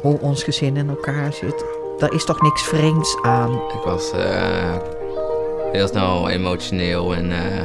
Hoe 0.00 0.18
ons 0.20 0.42
gezin 0.42 0.76
in 0.76 0.88
elkaar 0.88 1.32
zit, 1.32 1.64
daar 1.98 2.12
is 2.12 2.24
toch 2.24 2.42
niks 2.42 2.62
vreemds 2.62 3.16
aan. 3.22 3.52
Ik 3.52 3.82
was 3.84 4.10
eh, 4.12 4.76
heel 5.72 5.88
snel 5.88 6.28
emotioneel 6.28 7.14
en 7.14 7.30
eh, 7.32 7.62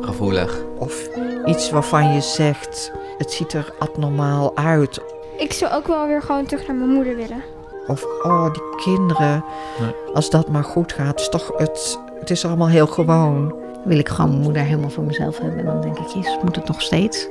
gevoelig. 0.00 0.64
Of 0.78 1.08
iets 1.44 1.70
waarvan 1.70 2.12
je 2.14 2.20
zegt, 2.20 2.92
het 3.18 3.32
ziet 3.32 3.52
er 3.52 3.72
abnormaal 3.78 4.56
uit. 4.56 5.00
Ik 5.38 5.52
zou 5.52 5.72
ook 5.72 5.86
wel 5.86 6.06
weer 6.06 6.22
gewoon 6.22 6.46
terug 6.46 6.66
naar 6.66 6.76
mijn 6.76 6.90
moeder 6.90 7.16
willen. 7.16 7.42
Of, 7.86 8.04
oh, 8.22 8.52
die 8.52 8.62
kinderen, 8.76 9.44
Nee. 9.80 9.94
als 10.14 10.30
dat 10.30 10.48
maar 10.48 10.64
goed 10.64 10.92
gaat, 10.92 11.20
is 11.20 11.28
toch 11.28 11.52
het, 11.56 11.98
het 12.28 12.36
is 12.36 12.44
allemaal 12.44 12.68
heel 12.68 12.86
gewoon. 12.86 13.54
wil 13.84 13.98
ik 13.98 14.08
gewoon 14.08 14.30
mijn 14.30 14.42
moeder 14.42 14.62
helemaal 14.62 14.90
voor 14.90 15.04
mezelf 15.04 15.38
hebben. 15.38 15.58
En 15.58 15.64
dan 15.64 15.80
denk 15.80 15.98
ik, 15.98 16.06
jezus, 16.06 16.38
moet 16.42 16.56
het 16.56 16.66
nog 16.66 16.82
steeds? 16.82 17.28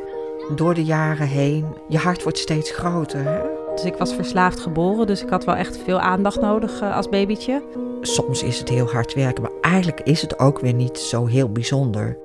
Door 0.56 0.74
de 0.74 0.84
jaren 0.84 1.28
heen, 1.28 1.66
je 1.88 1.98
hart 1.98 2.24
wordt 2.24 2.38
steeds 2.38 2.72
groter. 2.72 3.24
Hè? 3.24 3.42
Dus 3.76 3.84
ik 3.84 3.96
was 3.96 4.14
verslaafd 4.14 4.60
geboren, 4.60 5.08
dus 5.08 5.24
ik 5.24 5.30
had 5.30 5.46
wel 5.46 5.56
echt 5.56 5.78
veel 5.78 6.00
aandacht 6.00 6.42
nodig 6.42 6.82
eh, 6.82 6.96
als 6.96 7.10
babytje. 7.10 7.64
Soms 8.02 8.44
is 8.44 8.60
het 8.60 8.70
heel 8.70 8.92
hard 8.92 9.14
werken, 9.14 9.42
maar 9.42 9.52
eigenlijk 9.62 10.00
is 10.00 10.22
het 10.22 10.40
ook 10.40 10.60
weer 10.60 10.74
niet 10.74 10.98
zo 10.98 11.26
heel 11.26 11.52
bijzonder. 11.52 12.18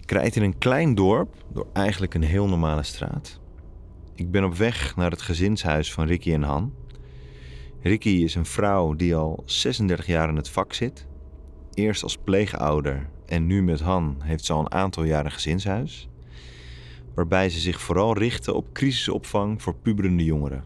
Ik 0.00 0.10
rijd 0.10 0.36
in 0.36 0.42
een 0.42 0.58
klein 0.58 0.94
dorp 0.94 1.34
door 1.52 1.66
eigenlijk 1.72 2.14
een 2.14 2.22
heel 2.22 2.48
normale 2.48 2.82
straat. 2.82 3.40
Ik 4.14 4.30
ben 4.30 4.44
op 4.44 4.54
weg 4.54 4.96
naar 4.96 5.10
het 5.10 5.22
gezinshuis 5.22 5.92
van 5.92 6.06
Ricky 6.06 6.32
en 6.32 6.42
Han. 6.42 6.74
Ricky 7.82 8.08
is 8.08 8.34
een 8.34 8.46
vrouw 8.46 8.94
die 8.94 9.16
al 9.16 9.42
36 9.44 10.06
jaar 10.06 10.28
in 10.28 10.36
het 10.36 10.48
vak 10.48 10.72
zit. 10.72 11.06
Eerst 11.74 12.02
als 12.02 12.16
pleegouder 12.16 13.08
en 13.26 13.46
nu 13.46 13.62
met 13.62 13.80
Han 13.80 14.16
heeft 14.22 14.44
ze 14.44 14.52
al 14.52 14.60
een 14.60 14.72
aantal 14.72 15.04
jaren 15.04 15.32
gezinshuis. 15.32 16.08
Waarbij 17.14 17.48
ze 17.48 17.58
zich 17.58 17.80
vooral 17.80 18.18
richten 18.18 18.54
op 18.54 18.72
crisisopvang 18.72 19.62
voor 19.62 19.74
puberende 19.74 20.24
jongeren. 20.24 20.64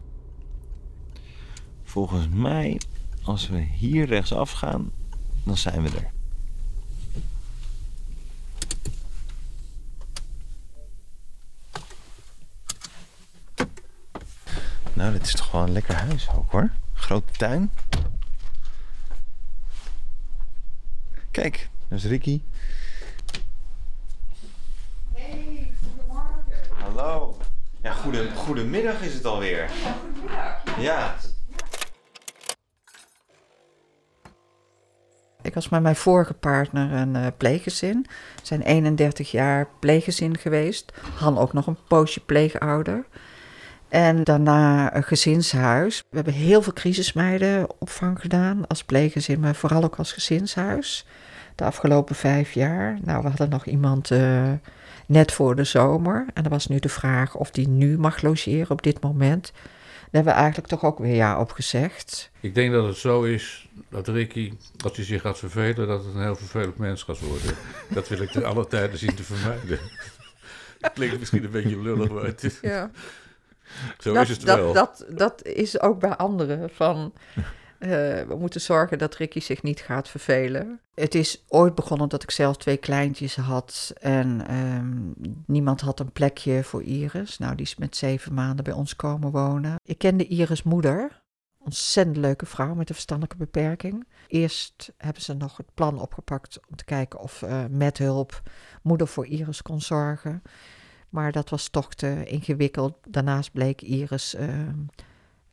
Volgens 1.83 2.27
mij, 2.33 2.81
als 3.23 3.49
we 3.49 3.57
hier 3.57 4.05
rechtsaf 4.05 4.51
gaan, 4.51 4.91
dan 5.43 5.57
zijn 5.57 5.81
we 5.81 5.89
er. 5.89 6.16
Nou, 14.97 15.11
dit 15.11 15.25
is 15.25 15.31
toch 15.31 15.51
wel 15.51 15.61
een 15.61 15.71
lekker 15.71 15.95
huis 15.95 16.27
ook 16.35 16.51
hoor. 16.51 16.69
Grote 16.93 17.33
tuin. 17.33 17.71
Kijk, 21.31 21.69
daar 21.87 21.97
is 21.97 22.05
Ricky. 22.05 22.41
Hey, 25.13 25.71
goedemorgen. 25.83 26.43
Hallo. 26.81 27.37
Ja, 27.81 27.93
goede, 27.93 28.29
goedemiddag 28.35 29.01
is 29.01 29.13
het 29.13 29.25
alweer. 29.25 29.69
Ja, 29.83 29.91
goedemiddag. 30.01 30.79
Ja. 30.79 31.15
Ik 35.41 35.53
was 35.53 35.69
met 35.69 35.81
mijn 35.81 35.95
vorige 35.95 36.33
partner 36.33 36.91
een 36.91 37.15
eh, 37.15 37.27
pleeggezin. 37.37 38.05
We 38.35 38.45
zijn 38.45 38.61
31 38.61 39.31
jaar 39.31 39.67
pleeggezin 39.79 40.37
geweest. 40.37 40.93
Han 41.15 41.37
ook 41.37 41.53
nog 41.53 41.67
een 41.67 41.77
poosje 41.87 42.19
pleegouder. 42.19 43.05
En 43.89 44.23
daarna 44.23 44.95
een 44.95 45.03
gezinshuis. 45.03 46.03
We 46.09 46.15
hebben 46.15 46.33
heel 46.33 46.61
veel 46.61 46.73
crisismeidenopvang 46.73 48.19
gedaan 48.19 48.67
als 48.67 48.83
pleeggezin, 48.83 49.39
maar 49.39 49.55
vooral 49.55 49.83
ook 49.83 49.95
als 49.95 50.11
gezinshuis. 50.11 51.05
De 51.55 51.63
afgelopen 51.63 52.15
vijf 52.15 52.51
jaar. 52.51 52.97
Nou, 53.03 53.21
we 53.21 53.27
hadden 53.27 53.49
nog 53.49 53.65
iemand 53.65 54.11
eh, 54.11 54.51
net 55.05 55.31
voor 55.31 55.55
de 55.55 55.63
zomer. 55.63 56.25
En 56.33 56.43
dan 56.43 56.51
was 56.51 56.67
nu 56.67 56.79
de 56.79 56.89
vraag 56.89 57.35
of 57.35 57.51
die 57.51 57.67
nu 57.67 57.97
mag 57.97 58.21
logeren 58.21 58.69
op 58.69 58.83
dit 58.83 59.01
moment. 59.01 59.51
Daar 59.53 60.23
hebben 60.23 60.33
we 60.33 60.39
eigenlijk 60.39 60.67
toch 60.67 60.83
ook 60.83 60.99
weer 60.99 61.15
ja 61.15 61.39
op 61.39 61.51
gezegd. 61.51 62.31
Ik 62.39 62.55
denk 62.55 62.71
dat 62.71 62.85
het 62.85 62.97
zo 62.97 63.23
is 63.23 63.69
dat 63.89 64.07
Ricky, 64.07 64.53
als 64.83 64.95
hij 64.95 65.05
zich 65.05 65.21
gaat 65.21 65.37
vervelen, 65.37 65.87
dat 65.87 66.05
het 66.05 66.15
een 66.15 66.21
heel 66.21 66.35
vervelend 66.35 66.77
mens 66.77 67.03
gaat 67.03 67.19
worden. 67.19 67.55
Dat 67.89 68.07
wil 68.07 68.21
ik 68.21 68.29
ten 68.29 68.45
alle 68.45 68.67
tijden 68.67 68.97
zien 68.97 69.15
te 69.15 69.23
vermijden. 69.23 69.79
Het 70.79 70.93
klinkt 70.93 71.19
misschien 71.19 71.43
een 71.43 71.51
beetje 71.51 71.81
lullig, 71.81 72.09
maar 72.09 72.23
het 72.23 72.43
is, 72.43 72.59
Ja. 72.61 72.91
zo 73.99 74.13
dat, 74.13 74.23
is 74.23 74.29
het 74.29 74.43
wel. 74.43 74.73
Dat, 74.73 75.05
dat 75.09 75.43
is 75.43 75.81
ook 75.81 75.99
bij 75.99 76.15
anderen. 76.15 76.69
Van, 76.69 77.13
eh, 77.79 77.89
we 78.21 78.35
moeten 78.39 78.61
zorgen 78.61 78.97
dat 78.97 79.15
Ricky 79.15 79.39
zich 79.39 79.63
niet 79.63 79.79
gaat 79.79 80.09
vervelen. 80.09 80.79
Het 80.93 81.15
is 81.15 81.43
ooit 81.47 81.75
begonnen 81.75 82.09
dat 82.09 82.23
ik 82.23 82.31
zelf 82.31 82.57
twee 82.57 82.77
kleintjes 82.77 83.35
had. 83.35 83.93
En 83.99 84.47
ehm, 84.47 84.95
niemand 85.45 85.81
had 85.81 85.99
een 85.99 86.11
plekje 86.11 86.63
voor 86.63 86.83
Iris. 86.83 87.37
Nou, 87.37 87.55
die 87.55 87.65
is 87.65 87.75
met 87.75 87.95
zeven 87.95 88.33
maanden 88.33 88.63
bij 88.63 88.73
ons 88.73 88.95
komen 88.95 89.31
wonen. 89.31 89.75
Ik 89.83 89.97
kende 89.97 90.27
Iris' 90.27 90.63
moeder. 90.63 91.21
Ontzettend 91.57 92.17
leuke 92.17 92.45
vrouw 92.45 92.73
met 92.73 92.89
een 92.89 92.95
verstandelijke 92.95 93.37
beperking. 93.37 94.07
Eerst 94.27 94.93
hebben 94.97 95.21
ze 95.21 95.33
nog 95.33 95.57
het 95.57 95.73
plan 95.73 95.99
opgepakt 95.99 96.59
om 96.69 96.75
te 96.75 96.85
kijken 96.85 97.19
of 97.19 97.41
eh, 97.41 97.63
met 97.69 97.97
hulp 97.97 98.41
moeder 98.81 99.07
voor 99.07 99.25
Iris 99.25 99.61
kon 99.61 99.81
zorgen. 99.81 100.41
Maar 101.09 101.31
dat 101.31 101.49
was 101.49 101.69
toch 101.69 101.93
te 101.93 102.23
ingewikkeld. 102.25 102.97
Daarnaast 103.09 103.51
bleek 103.51 103.81
Iris 103.81 104.35
eh, 104.35 104.67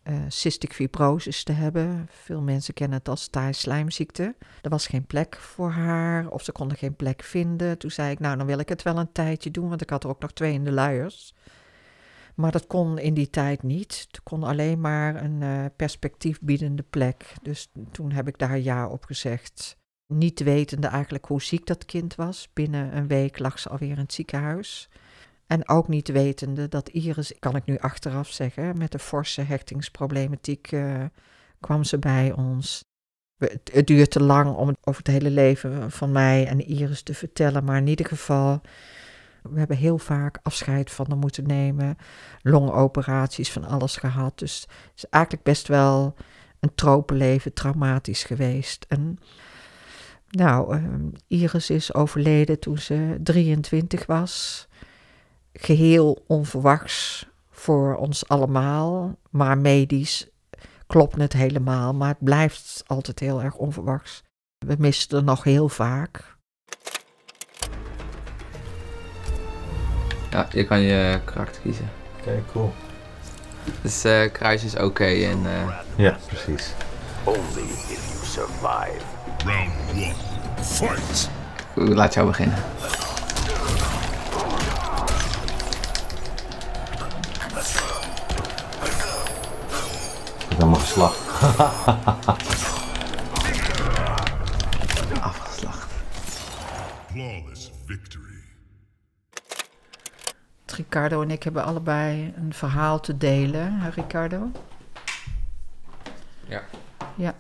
eh, 0.02 0.14
cystic 0.28 0.72
fibrosis 0.72 1.44
te 1.44 1.52
hebben. 1.52 2.06
Veel 2.10 2.40
mensen 2.40 2.74
kennen 2.74 2.98
het 2.98 3.08
als 3.08 3.28
taaislijmziekte. 3.28 4.34
Er 4.62 4.70
was 4.70 4.86
geen 4.86 5.06
plek 5.06 5.36
voor 5.36 5.70
haar 5.70 6.28
of 6.28 6.42
ze 6.42 6.52
konden 6.52 6.76
geen 6.76 6.96
plek 6.96 7.22
vinden. 7.22 7.78
Toen 7.78 7.90
zei 7.90 8.10
ik, 8.10 8.18
nou 8.18 8.36
dan 8.36 8.46
wil 8.46 8.58
ik 8.58 8.68
het 8.68 8.82
wel 8.82 8.98
een 8.98 9.12
tijdje 9.12 9.50
doen, 9.50 9.68
want 9.68 9.80
ik 9.80 9.90
had 9.90 10.04
er 10.04 10.10
ook 10.10 10.20
nog 10.20 10.32
twee 10.32 10.52
in 10.52 10.64
de 10.64 10.72
luiers. 10.72 11.34
Maar 12.34 12.52
dat 12.52 12.66
kon 12.66 12.98
in 12.98 13.14
die 13.14 13.30
tijd 13.30 13.62
niet. 13.62 14.04
Het 14.10 14.22
kon 14.22 14.42
alleen 14.42 14.80
maar 14.80 15.22
een 15.24 15.42
eh, 15.42 15.64
perspectiefbiedende 15.76 16.82
plek. 16.82 17.34
Dus 17.42 17.68
toen 17.90 18.12
heb 18.12 18.28
ik 18.28 18.38
daar 18.38 18.58
ja 18.58 18.88
op 18.88 19.04
gezegd. 19.04 19.76
Niet 20.06 20.40
wetende 20.40 20.86
eigenlijk 20.86 21.24
hoe 21.24 21.42
ziek 21.42 21.66
dat 21.66 21.84
kind 21.84 22.14
was. 22.14 22.48
Binnen 22.52 22.96
een 22.96 23.06
week 23.06 23.38
lag 23.38 23.58
ze 23.58 23.68
alweer 23.68 23.90
in 23.90 23.98
het 23.98 24.12
ziekenhuis. 24.12 24.88
En 25.46 25.68
ook 25.68 25.88
niet 25.88 26.08
wetende 26.08 26.68
dat 26.68 26.88
Iris, 26.88 27.32
kan 27.38 27.56
ik 27.56 27.64
nu 27.64 27.78
achteraf 27.78 28.30
zeggen, 28.30 28.78
met 28.78 28.94
een 28.94 29.00
forse 29.00 29.40
hechtingsproblematiek 29.40 30.72
eh, 30.72 31.04
kwam 31.60 31.84
ze 31.84 31.98
bij 31.98 32.32
ons. 32.32 32.84
Het, 33.72 33.86
duurt 33.86 34.10
te 34.10 34.22
lang 34.22 34.56
om 34.56 34.76
over 34.80 35.02
het 35.02 35.12
hele 35.12 35.30
leven 35.30 35.90
van 35.90 36.12
mij 36.12 36.46
en 36.46 36.66
Iris 36.66 37.02
te 37.02 37.14
vertellen, 37.14 37.64
maar 37.64 37.76
in 37.76 37.86
ieder 37.86 38.06
geval, 38.06 38.60
we 39.42 39.58
hebben 39.58 39.76
heel 39.76 39.98
vaak 39.98 40.38
afscheid 40.42 40.90
van 40.90 41.06
haar 41.08 41.18
moeten 41.18 41.46
nemen, 41.46 41.96
longoperaties, 42.42 43.52
van 43.52 43.64
alles 43.64 43.96
gehad. 43.96 44.38
Dus 44.38 44.60
het 44.60 44.92
is 44.96 45.08
eigenlijk 45.08 45.44
best 45.44 45.68
wel 45.68 46.14
een 46.60 46.74
tropenleven, 46.74 47.52
traumatisch 47.52 48.24
geweest. 48.24 48.86
En 48.88 49.18
nou, 50.30 50.74
ehm, 50.74 51.08
Iris 51.26 51.70
is 51.70 51.94
overleden 51.94 52.58
toen 52.58 52.78
ze 52.78 53.18
23 53.22 54.06
was 54.06 54.68
geheel 55.54 56.24
onverwachts 56.26 57.26
voor 57.50 57.96
ons 57.96 58.28
allemaal. 58.28 59.18
Maar 59.30 59.58
medisch 59.58 60.28
klopt 60.86 61.16
het 61.16 61.32
helemaal. 61.32 61.94
Maar 61.94 62.08
het 62.08 62.24
blijft 62.24 62.82
altijd 62.86 63.20
heel 63.20 63.42
erg 63.42 63.54
onverwachts. 63.54 64.22
We 64.66 64.76
misten 64.78 65.18
er 65.18 65.24
nog 65.24 65.44
heel 65.44 65.68
vaak. 65.68 66.36
Ja, 70.30 70.48
je 70.50 70.64
kan 70.64 70.80
je 70.80 71.20
karakter 71.24 71.62
kiezen. 71.62 71.90
Oké, 72.20 72.42
cool. 72.52 72.72
Dus 73.82 74.04
eh, 74.04 74.32
kruis 74.32 74.64
is 74.64 74.76
oké 74.76 75.04
en 75.04 75.46
eh, 75.46 75.78
Ja, 75.96 76.18
precies. 76.26 76.72
Only 77.24 77.62
if 77.88 78.12
you 78.12 78.24
survive. 78.26 79.00
Round 79.44 79.72
one. 79.90 80.14
Fight! 80.62 81.30
laat 81.74 82.14
jou 82.14 82.26
beginnen. 82.26 82.56
Ik 90.94 91.00
ben 91.00 91.02
maar 91.02 91.12
geslacht. 91.12 92.78
Afgeslacht. 95.20 95.92
Flawless 97.10 97.72
victory. 97.86 98.42
Ricardo 100.66 101.22
en 101.22 101.30
ik 101.30 101.42
hebben 101.42 101.64
allebei 101.64 102.34
een 102.36 102.54
verhaal 102.54 103.00
te 103.00 103.16
delen. 103.16 103.80
Hè, 103.80 103.90
Ricardo? 103.90 104.50
Ja. 106.46 106.62
Ja. 107.14 107.34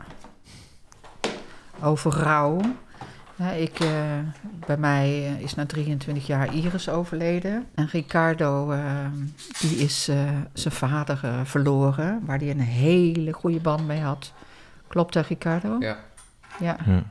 Over 1.82 2.12
rouw. 2.12 2.60
Ja, 3.36 3.50
ik, 3.50 3.80
eh, 3.80 4.18
bij 4.66 4.76
mij 4.76 5.06
eh, 5.08 5.40
is 5.40 5.54
na 5.54 5.66
23 5.66 6.26
jaar 6.26 6.54
Iris 6.54 6.88
overleden. 6.88 7.66
En 7.74 7.86
Ricardo, 7.86 8.70
eh, 8.70 9.06
die 9.60 9.76
is 9.76 10.08
eh, 10.08 10.16
zijn 10.52 10.74
vader 10.74 11.20
eh, 11.22 11.40
verloren, 11.44 12.22
waar 12.24 12.38
hij 12.38 12.50
een 12.50 12.60
hele 12.60 13.32
goede 13.32 13.60
band 13.60 13.86
mee 13.86 14.00
had. 14.00 14.32
Klopt 14.86 15.12
dat, 15.12 15.26
Ricardo? 15.26 15.76
Ja. 15.78 15.98
ja. 16.60 16.76
Ja. 16.84 17.02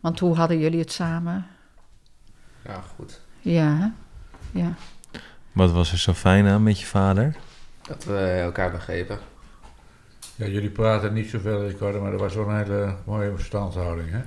Want 0.00 0.18
hoe 0.18 0.36
hadden 0.36 0.58
jullie 0.58 0.80
het 0.80 0.92
samen? 0.92 1.46
Ja, 2.64 2.82
goed. 2.96 3.20
Ja, 3.40 3.76
hè? 3.76 3.88
ja. 4.60 4.74
Wat 5.52 5.70
was 5.70 5.92
er 5.92 5.98
zo 5.98 6.12
fijn 6.12 6.46
aan 6.46 6.62
met 6.62 6.80
je 6.80 6.86
vader? 6.86 7.36
Dat 7.82 8.04
we 8.04 8.18
elkaar 8.18 8.70
begrepen. 8.70 9.18
Ja, 10.36 10.46
jullie 10.46 10.70
praten 10.70 11.12
niet 11.12 11.30
zoveel, 11.30 11.66
Ricardo, 11.66 12.00
maar 12.00 12.12
er 12.12 12.18
was 12.18 12.34
wel 12.34 12.48
een 12.48 12.56
hele 12.56 12.96
mooie 13.04 13.30
verstandhouding, 13.34 14.10
hè? 14.10 14.20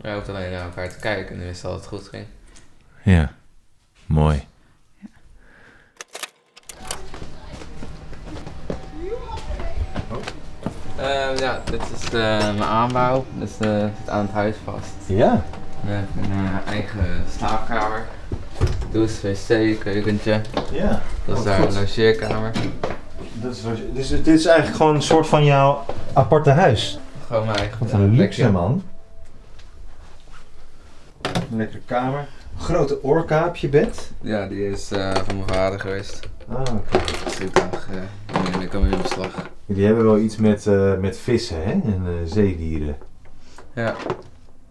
We 0.00 0.12
hoefden 0.12 0.34
alleen 0.34 0.50
naar 0.50 0.64
elkaar 0.64 0.88
te 0.88 0.98
kijken 0.98 1.34
en 1.34 1.40
we 1.40 1.46
wisten 1.46 1.68
dat 1.68 1.78
het 1.78 1.88
goed 1.88 2.08
ging. 2.08 2.24
Ja, 3.02 3.32
mooi. 4.06 4.46
Ehm, 10.96 11.36
ja, 11.38 11.60
dit 11.70 11.80
is 11.94 12.10
de, 12.10 12.38
mijn 12.40 12.62
aanbouw. 12.62 13.24
Dus 13.38 13.50
eh 13.58 13.80
zit 13.80 14.08
aan 14.08 14.20
het 14.26 14.30
huis 14.34 14.56
vast. 14.64 14.94
Ja? 15.06 15.42
We 15.80 15.90
hebben 15.90 16.24
een 16.24 16.46
eh, 16.46 16.72
eigen 16.72 17.24
slaapkamer. 17.38 18.06
Douche, 18.90 19.28
wc, 19.28 19.78
keukentje. 19.80 20.40
Ja. 20.72 21.00
Dat 21.24 21.36
is 21.36 21.42
Oh, 21.44 21.44
daar 21.48 21.60
een 21.60 21.74
logeerkamer. 21.74 22.50
Dat 23.32 23.54
is, 23.54 23.62
dus 23.92 24.08
dit 24.08 24.26
is 24.26 24.46
eigenlijk 24.46 24.76
gewoon 24.76 24.94
een 24.94 25.02
soort 25.02 25.26
van 25.26 25.44
jouw 25.44 25.84
aparte 26.12 26.50
huis. 26.50 26.98
Gewoon 27.26 27.46
mijn 27.46 27.58
eigen 27.58 27.78
Wat 27.78 27.92
een 27.92 28.10
luxe 28.10 28.50
man. 28.50 28.82
Een 31.50 31.56
lekkere 31.56 31.80
kamer. 31.84 32.26
Grote 32.58 33.02
orka 33.02 33.46
op 33.46 33.56
je 33.56 33.68
bed. 33.68 34.10
Ja, 34.20 34.46
die 34.46 34.70
is 34.70 34.90
eh, 34.90 35.14
van 35.14 35.36
mijn 35.36 35.48
vader 35.48 35.80
geweest. 35.80 36.28
Ah, 36.48 36.60
oké. 36.60 36.98
Zoekdag, 37.30 37.88
uh, 38.56 38.62
ik 38.62 38.68
kan 38.68 38.82
weer 38.82 38.92
in 38.92 39.02
beslag. 39.02 39.48
Jullie 39.66 39.84
hebben 39.84 40.04
wel 40.04 40.18
iets 40.18 40.36
met, 40.36 40.66
eh, 40.66 40.96
met 40.96 41.18
vissen 41.18 41.56
hè? 41.64 41.70
en 41.72 42.02
eh, 42.06 42.12
zeedieren. 42.24 42.96
Ja. 43.74 43.94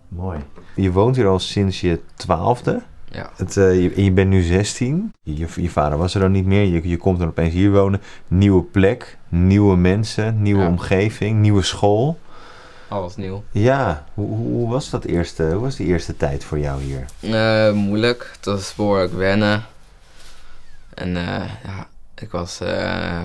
Mooi. 0.08 0.40
Je 0.76 0.92
woont 0.92 1.16
hier 1.16 1.28
al 1.28 1.40
sinds 1.40 1.82
je 1.82 2.00
twaalfde. 2.16 2.82
Ja. 3.12 3.30
Het, 3.36 3.58
eh, 3.58 3.82
je, 3.84 3.94
en 3.94 4.04
je 4.04 4.12
bent 4.12 4.30
nu 4.30 4.42
16. 4.42 5.14
Je, 5.24 5.48
je 5.56 5.70
vader 5.70 5.98
was 5.98 6.14
er 6.14 6.20
dan 6.20 6.32
niet 6.32 6.46
meer. 6.46 6.64
Je, 6.66 6.90
je 6.90 6.98
komt 6.98 7.20
dan 7.20 7.28
opeens 7.28 7.54
hier 7.54 7.72
wonen. 7.72 8.02
Nieuwe 8.28 8.64
plek, 8.64 9.18
nieuwe 9.30 9.76
mensen, 9.78 10.42
nieuwe 10.42 10.62
Ja. 10.62 10.68
omgeving, 10.68 11.40
nieuwe 11.40 11.62
school. 11.62 12.18
Alles 12.88 13.16
nieuw. 13.16 13.44
Ja, 13.52 14.06
hoe, 14.14 14.28
hoe 14.38 14.70
was 14.70 14.90
dat 14.90 15.04
eerste, 15.04 15.44
hoe 15.44 15.62
was 15.62 15.76
die 15.76 15.88
eerste 15.88 16.18
tijd 16.18 16.44
voor 16.44 16.60
jou 16.60 16.82
hier? 16.82 17.06
Eh, 17.20 17.74
moeilijk. 17.74 18.32
Het 18.36 18.46
was 18.46 18.76
behoorlijk 18.76 19.14
wennen. 19.14 19.66
En 20.94 21.18
eh, 21.18 21.50
ja, 21.64 21.88
ik 22.16 22.32
was 22.32 22.60
eh, 22.60 23.24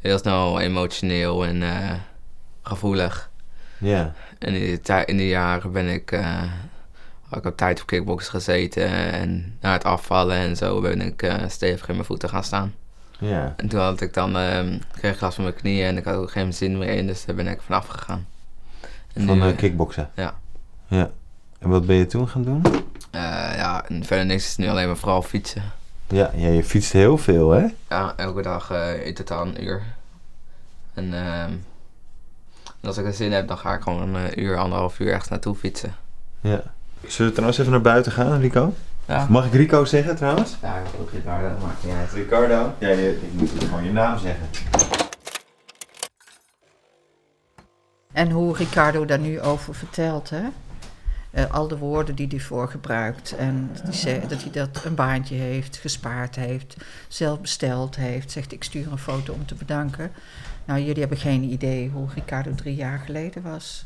heel 0.00 0.18
snel 0.18 0.60
emotioneel 0.60 1.46
en 1.46 1.62
gevoelig. 2.62 3.30
Ja, 3.78 4.14
En 4.38 4.54
in 4.54 4.80
die, 4.84 5.04
in 5.04 5.16
die 5.16 5.28
jaren 5.28 5.72
ben 5.72 5.88
ik, 5.88 6.10
had 7.28 7.38
ik 7.38 7.46
ook 7.46 7.56
tijd 7.56 7.80
op 7.80 7.86
kickbox 7.86 8.28
gezeten. 8.28 8.88
En 8.88 9.56
na 9.60 9.72
het 9.72 9.84
afvallen 9.84 10.36
en 10.36 10.56
zo 10.56 10.80
ben 10.80 11.00
ik 11.00 11.32
stevig 11.48 11.88
in 11.88 11.94
mijn 11.94 12.06
voeten 12.06 12.28
gaan 12.28 12.44
staan. 12.44 12.74
ja. 13.18 13.54
En 13.56 13.68
toen 13.68 13.80
had 13.80 14.00
ik 14.00 14.14
dan, 14.14 14.32
kreeg 14.92 15.14
ik 15.14 15.20
last 15.20 15.34
van 15.34 15.44
mijn 15.44 15.56
knieën 15.56 15.86
en 15.86 15.96
ik 15.96 16.04
had 16.04 16.14
ook 16.16 16.30
geen 16.30 16.52
zin 16.52 16.78
meer 16.78 16.88
in. 16.88 17.06
Dus 17.06 17.24
daar 17.24 17.36
ben 17.36 17.46
ik 17.46 17.60
vanaf 17.60 17.86
gegaan. 17.86 18.26
En 19.12 19.26
Van 19.26 19.38
nu, 19.38 19.48
eh, 19.50 19.56
kickboksen? 19.56 20.10
ja. 20.14 20.34
Ja. 20.88 21.10
En 21.58 21.68
wat 21.68 21.86
ben 21.86 21.96
je 21.96 22.06
toen 22.06 22.28
gaan 22.28 22.42
doen? 22.44 22.62
eh, 23.10 23.20
ja, 23.56 23.84
en 23.88 24.04
verder 24.04 24.26
niks. 24.26 24.42
Het 24.42 24.50
is 24.50 24.56
nu 24.56 24.68
alleen 24.68 24.86
maar 24.86 24.96
vooral 24.96 25.22
fietsen. 25.22 25.62
Ja, 26.06 26.30
ja 26.34 26.48
je 26.48 26.64
fietst 26.64 26.92
heel 26.92 27.18
veel 27.18 27.50
hè? 27.50 27.66
Ja, 27.88 28.12
elke 28.16 28.42
dag 28.42 28.70
eh 28.70 29.06
in 29.06 29.14
totaal 29.14 29.46
een 29.46 29.64
uur. 29.64 29.82
En, 30.94 31.14
ehm, 31.14 31.50
en 32.80 32.86
als 32.86 32.98
ik 32.98 33.04
er 33.06 33.12
zin 33.12 33.32
heb, 33.32 33.48
dan 33.48 33.58
ga 33.58 33.74
ik 33.74 33.82
gewoon 33.82 34.14
een 34.14 34.40
uur, 34.40 34.56
anderhalf 34.56 34.98
uur 34.98 35.08
ergens 35.10 35.28
naartoe 35.28 35.54
fietsen. 35.54 35.94
Ja. 36.40 36.62
Zullen 37.06 37.26
we 37.26 37.32
trouwens 37.32 37.58
even 37.58 37.72
naar 37.72 37.80
buiten 37.80 38.12
gaan, 38.12 38.40
Rico? 38.40 38.74
Ja. 39.06 39.26
Mag 39.28 39.46
ik 39.46 39.52
Rico 39.52 39.84
zeggen 39.84 40.16
trouwens? 40.16 40.56
Ja, 40.62 40.82
ook 41.00 41.10
Ricardo, 41.10 41.48
dat 41.48 41.62
maakt 41.62 41.84
niet 41.84 41.94
uit. 41.94 42.12
Ricardo? 42.12 42.74
Ja, 42.78 42.88
je, 42.88 43.20
ik 43.22 43.32
moet 43.32 43.50
gewoon 43.58 43.84
je 43.84 43.92
naam 43.92 44.18
zeggen. 44.18 44.48
En 48.12 48.30
hoe 48.30 48.56
Ricardo 48.56 49.04
daar 49.04 49.18
nu 49.18 49.40
over 49.40 49.74
vertelt, 49.74 50.30
hè? 50.30 50.42
Eh, 51.30 51.50
al 51.50 51.68
de 51.68 51.78
woorden 51.78 52.14
die 52.14 52.26
hij 52.26 52.40
voor 52.40 52.68
gebruikt. 52.68 53.36
En 53.36 53.70
dat 54.28 54.42
hij 54.42 54.50
dat 54.52 54.84
een 54.84 54.94
baantje 54.94 55.34
heeft, 55.34 55.76
gespaard 55.76 56.36
heeft, 56.36 56.76
zelf 57.08 57.40
besteld 57.40 57.96
heeft. 57.96 58.30
Zegt, 58.30 58.52
ik 58.52 58.64
stuur 58.64 58.92
een 58.92 58.98
foto 58.98 59.32
om 59.32 59.46
te 59.46 59.54
bedanken. 59.54 60.12
Nou, 60.64 60.80
jullie 60.80 61.00
hebben 61.00 61.18
geen 61.18 61.42
idee 61.42 61.88
hoe 61.88 62.08
Ricardo 62.14 62.54
drie 62.54 62.74
jaar 62.74 62.98
geleden 62.98 63.42
was. 63.42 63.84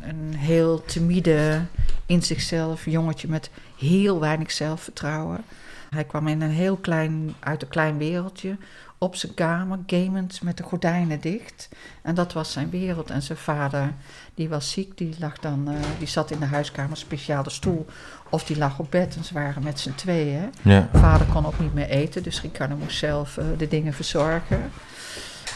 Een 0.00 0.34
heel 0.34 0.84
timide, 0.84 1.60
in 2.06 2.22
zichzelf 2.22 2.84
jongetje 2.84 3.28
met 3.28 3.50
heel 3.78 4.20
weinig 4.20 4.50
zelfvertrouwen. 4.50 5.44
Hij 5.90 6.04
kwam 6.04 6.28
in 6.28 6.40
een 6.40 6.50
heel 6.50 6.76
klein, 6.76 7.34
uit 7.40 7.62
een 7.62 7.68
klein 7.68 7.98
wereldje, 7.98 8.56
op 9.02 9.16
zijn 9.16 9.34
kamer, 9.34 9.78
gamend 9.86 10.42
met 10.42 10.56
de 10.56 10.62
gordijnen 10.62 11.20
dicht. 11.20 11.68
En 12.02 12.14
dat 12.14 12.32
was 12.32 12.52
zijn 12.52 12.70
wereld. 12.70 13.10
En 13.10 13.22
zijn 13.22 13.38
vader, 13.38 13.94
die 14.34 14.48
was 14.48 14.70
ziek, 14.70 14.98
die, 14.98 15.14
lag 15.18 15.38
dan, 15.38 15.68
eh, 15.68 15.74
die 15.98 16.08
zat 16.08 16.30
in 16.30 16.38
de 16.38 16.46
huiskamer, 16.46 16.96
speciale 16.96 17.50
stoel. 17.50 17.86
Of 18.28 18.44
die 18.44 18.58
lag 18.58 18.78
op 18.78 18.90
bed 18.90 19.16
en 19.16 19.24
ze 19.24 19.34
waren 19.34 19.62
met 19.62 19.80
z'n 19.80 19.94
tweeën. 19.94 20.52
Ja. 20.62 20.88
Vader 20.92 21.26
kon 21.26 21.46
ook 21.46 21.58
niet 21.58 21.74
meer 21.74 21.88
eten, 21.88 22.22
dus 22.22 22.40
Ricardo 22.40 22.76
moest 22.76 22.98
zelf 22.98 23.36
eh, 23.36 23.44
de 23.56 23.68
dingen 23.68 23.92
verzorgen. 23.92 24.70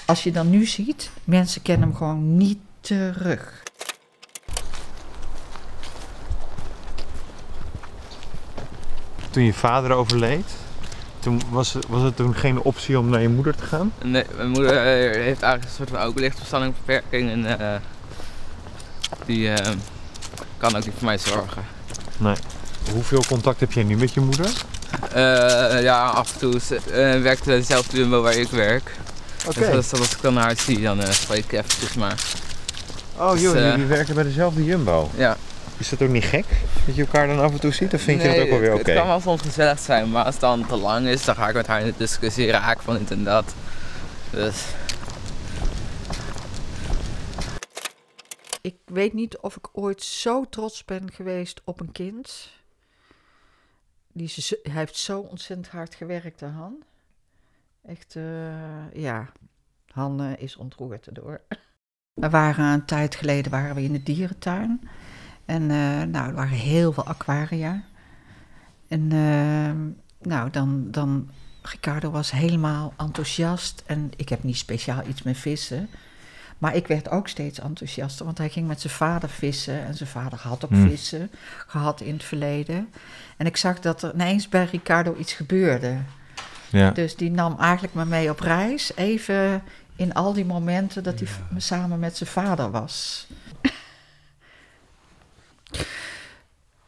Als 0.06 0.22
je 0.22 0.32
dan 0.32 0.50
nu 0.50 0.66
ziet, 0.66 1.10
mensen 1.24 1.62
kennen 1.62 1.88
hem 1.88 1.96
gewoon 1.96 2.36
niet 2.36 2.58
terug. 2.80 3.62
Toen 9.30 9.42
je 9.42 9.54
vader 9.54 9.92
overleed, 9.92 10.63
toen 11.24 11.40
was, 11.50 11.72
het- 11.72 11.86
was 11.88 12.02
het 12.02 12.16
toen 12.16 12.34
geen 12.34 12.60
optie 12.60 12.98
om 12.98 13.08
naar 13.08 13.20
je 13.20 13.28
moeder 13.28 13.54
te 13.56 13.64
gaan? 13.64 13.92
Nee, 14.02 14.24
mijn 14.36 14.50
moeder 14.50 14.76
eh, 14.76 14.82
heeft 15.22 15.42
eigenlijk 15.42 15.64
een 15.64 15.76
soort 15.76 15.90
van 15.90 15.98
ook 16.00 16.18
lichtverstandingbeperking 16.18 17.30
en 17.30 17.58
eh, 17.60 17.80
die 19.26 19.50
eh, 19.52 19.70
kan 20.58 20.76
ook 20.76 20.84
niet 20.84 20.94
voor 20.98 21.04
mij 21.06 21.18
zorgen. 21.18 21.64
Nee. 22.16 22.34
Hoeveel 22.92 23.22
contact 23.28 23.60
heb 23.60 23.72
jij 23.72 23.82
nu 23.84 23.96
met 23.96 24.14
je 24.14 24.20
moeder? 24.20 24.50
Ja, 25.82 26.06
af 26.06 26.32
en 26.32 26.38
toe 26.38 26.60
werkt 27.22 27.44
ze 27.44 27.50
dezelfde 27.50 27.96
jumbo 27.96 28.22
waar 28.22 28.34
ik 28.36 28.48
werk. 28.48 28.90
Oké. 29.46 29.70
Dus 29.70 29.92
als, 29.92 30.10
ik 30.12 30.20
dan 30.20 30.36
haar 30.36 30.56
zie, 30.58 30.80
dan 30.82 31.02
spreek 31.10 31.44
ik 31.44 31.52
eventjes 31.52 31.94
maar. 31.94 32.22
Oh 33.16 33.30
Dus, 33.32 33.40
joh, 33.40 33.56
eh, 33.56 33.70
jullie 33.70 33.86
werken 33.86 34.14
bij 34.14 34.24
dezelfde 34.24 34.64
Jumbo. 34.64 35.10
Ja. 35.16 35.36
Is 35.78 35.88
dat 35.88 36.02
ook 36.02 36.08
niet 36.08 36.24
gek? 36.24 36.44
Dat 36.86 36.94
je 36.94 37.02
elkaar 37.02 37.26
dan 37.26 37.40
af 37.40 37.52
en 37.52 37.60
toe 37.60 37.72
ziet? 37.72 37.94
Of 37.94 38.00
vind 38.00 38.22
je 38.22 38.28
Nee, 38.28 38.36
dat 38.36 38.44
ook 38.44 38.50
wel 38.50 38.60
weer 38.60 38.74
oké? 38.74 38.90
Het 38.90 38.98
kan 38.98 39.06
wel 39.06 39.20
soms 39.20 39.42
gezellig 39.42 39.78
zijn, 39.78 40.10
maar 40.10 40.24
als 40.24 40.34
het 40.34 40.42
dan 40.42 40.66
te 40.66 40.76
lang 40.76 41.06
is, 41.06 41.24
dan 41.24 41.34
ga 41.34 41.48
ik 41.48 41.54
met 41.54 41.66
haar 41.66 41.80
in 41.80 41.86
de 41.86 41.94
discussie 41.96 42.50
raken 42.50 42.84
van 42.84 42.98
dit 42.98 43.10
en 43.10 43.24
dat. 43.24 43.54
Dus 44.30 44.64
Ik 48.64 48.76
weet 48.84 49.12
niet 49.12 49.38
of 49.38 49.56
ik 49.56 49.68
ooit 49.72 50.02
zo 50.02 50.44
trots 50.44 50.84
ben 50.84 51.12
geweest 51.12 51.60
op 51.64 51.80
een 51.80 51.92
kind. 51.92 52.50
Die 54.12 54.28
ze, 54.28 54.60
hij 54.62 54.72
heeft 54.72 54.96
zo 54.96 55.20
ontzettend 55.20 55.68
hard 55.68 55.94
gewerkt, 55.94 56.40
hè, 56.40 56.46
Han. 56.46 56.82
Echt, 57.82 58.16
eh, 58.16 58.92
ja. 58.92 59.32
Han 59.86 60.20
eh, 60.20 60.42
is 60.42 60.56
ontroerd 60.56 61.06
erdoor. 61.06 61.40
We 62.20 62.30
waren 62.30 62.64
een 62.64 62.84
tijd 62.84 63.14
geleden 63.14 63.50
waren 63.50 63.74
we 63.74 63.82
in 63.82 63.92
de 63.92 64.02
dierentuin. 64.02 64.88
En 65.44 65.70
eh, 65.70 66.02
nou, 66.02 66.28
er 66.28 66.34
waren 66.34 66.58
heel 66.58 66.92
veel 66.92 67.06
aquaria. 67.06 67.82
En 68.88 69.12
eh, 69.12 70.28
nou, 70.28 70.50
dan, 70.50 70.90
dan... 70.90 71.28
Ricardo 71.62 72.10
was 72.10 72.30
helemaal 72.30 72.92
enthousiast. 72.96 73.82
En 73.86 74.10
ik 74.16 74.28
heb 74.28 74.42
niet 74.42 74.56
speciaal 74.56 75.02
iets 75.08 75.22
met 75.22 75.38
vissen. 75.38 75.88
Maar 76.58 76.74
ik 76.74 76.86
werd 76.86 77.10
ook 77.10 77.28
steeds 77.28 77.60
enthousiaster, 77.60 78.24
want 78.24 78.38
hij 78.38 78.48
ging 78.48 78.66
met 78.66 78.80
zijn 78.80 78.92
vader 78.92 79.28
vissen. 79.28 79.84
En 79.86 79.94
zijn 79.94 80.08
vader 80.08 80.38
had 80.38 80.64
ook 80.64 80.70
Hmm. 80.70 80.88
vissen 80.88 81.30
gehad 81.66 82.00
in 82.00 82.12
het 82.12 82.24
verleden. 82.24 82.88
En 83.36 83.46
ik 83.46 83.56
zag 83.56 83.80
dat 83.80 84.02
er 84.02 84.14
ineens 84.14 84.48
bij 84.48 84.64
Ricardo 84.64 85.16
iets 85.18 85.32
gebeurde. 85.32 85.98
Ja. 86.70 86.90
Dus 86.90 87.16
die 87.16 87.30
nam 87.30 87.56
eigenlijk 87.58 87.94
me 87.94 88.04
mee 88.04 88.30
op 88.30 88.40
reis. 88.40 88.92
Even 88.96 89.62
in 89.96 90.14
al 90.14 90.32
die 90.32 90.44
momenten 90.44 91.02
dat 91.02 91.18
hij 91.18 91.28
samen 91.56 91.98
met 91.98 92.16
zijn 92.16 92.30
vader 92.30 92.70
was. 92.70 93.26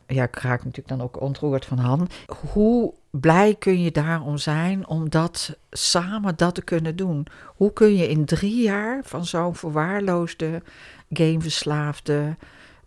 Ja, 0.07 0.23
ik 0.23 0.37
raak 0.37 0.65
natuurlijk 0.65 0.89
dan 0.89 1.03
ook 1.03 1.21
ontroerd 1.21 1.65
van 1.65 1.79
Han. 1.79 2.09
Hoe 2.53 2.95
blij 3.11 3.55
kun 3.55 3.83
je 3.83 3.91
daarom 3.91 4.37
zijn 4.37 4.87
om 4.87 5.11
dat 5.11 5.57
samen 5.71 6.37
dat 6.37 6.55
te 6.55 6.63
kunnen 6.63 6.97
doen? 6.97 7.27
Hoe 7.47 7.73
kun 7.73 7.97
je 7.97 8.09
in 8.09 8.25
drie 8.25 8.63
jaar 8.63 9.01
van 9.05 9.27
zo'n 9.27 9.55
verwaarloosde, 9.55 10.63
gameverslaafde, 11.11 12.37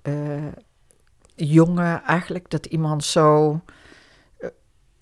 eh, 0.01 0.13
jongen 1.35 2.03
eigenlijk 2.03 2.49
dat 2.49 2.65
iemand 2.65 3.03
zo 3.03 3.59
eh, 4.37 4.49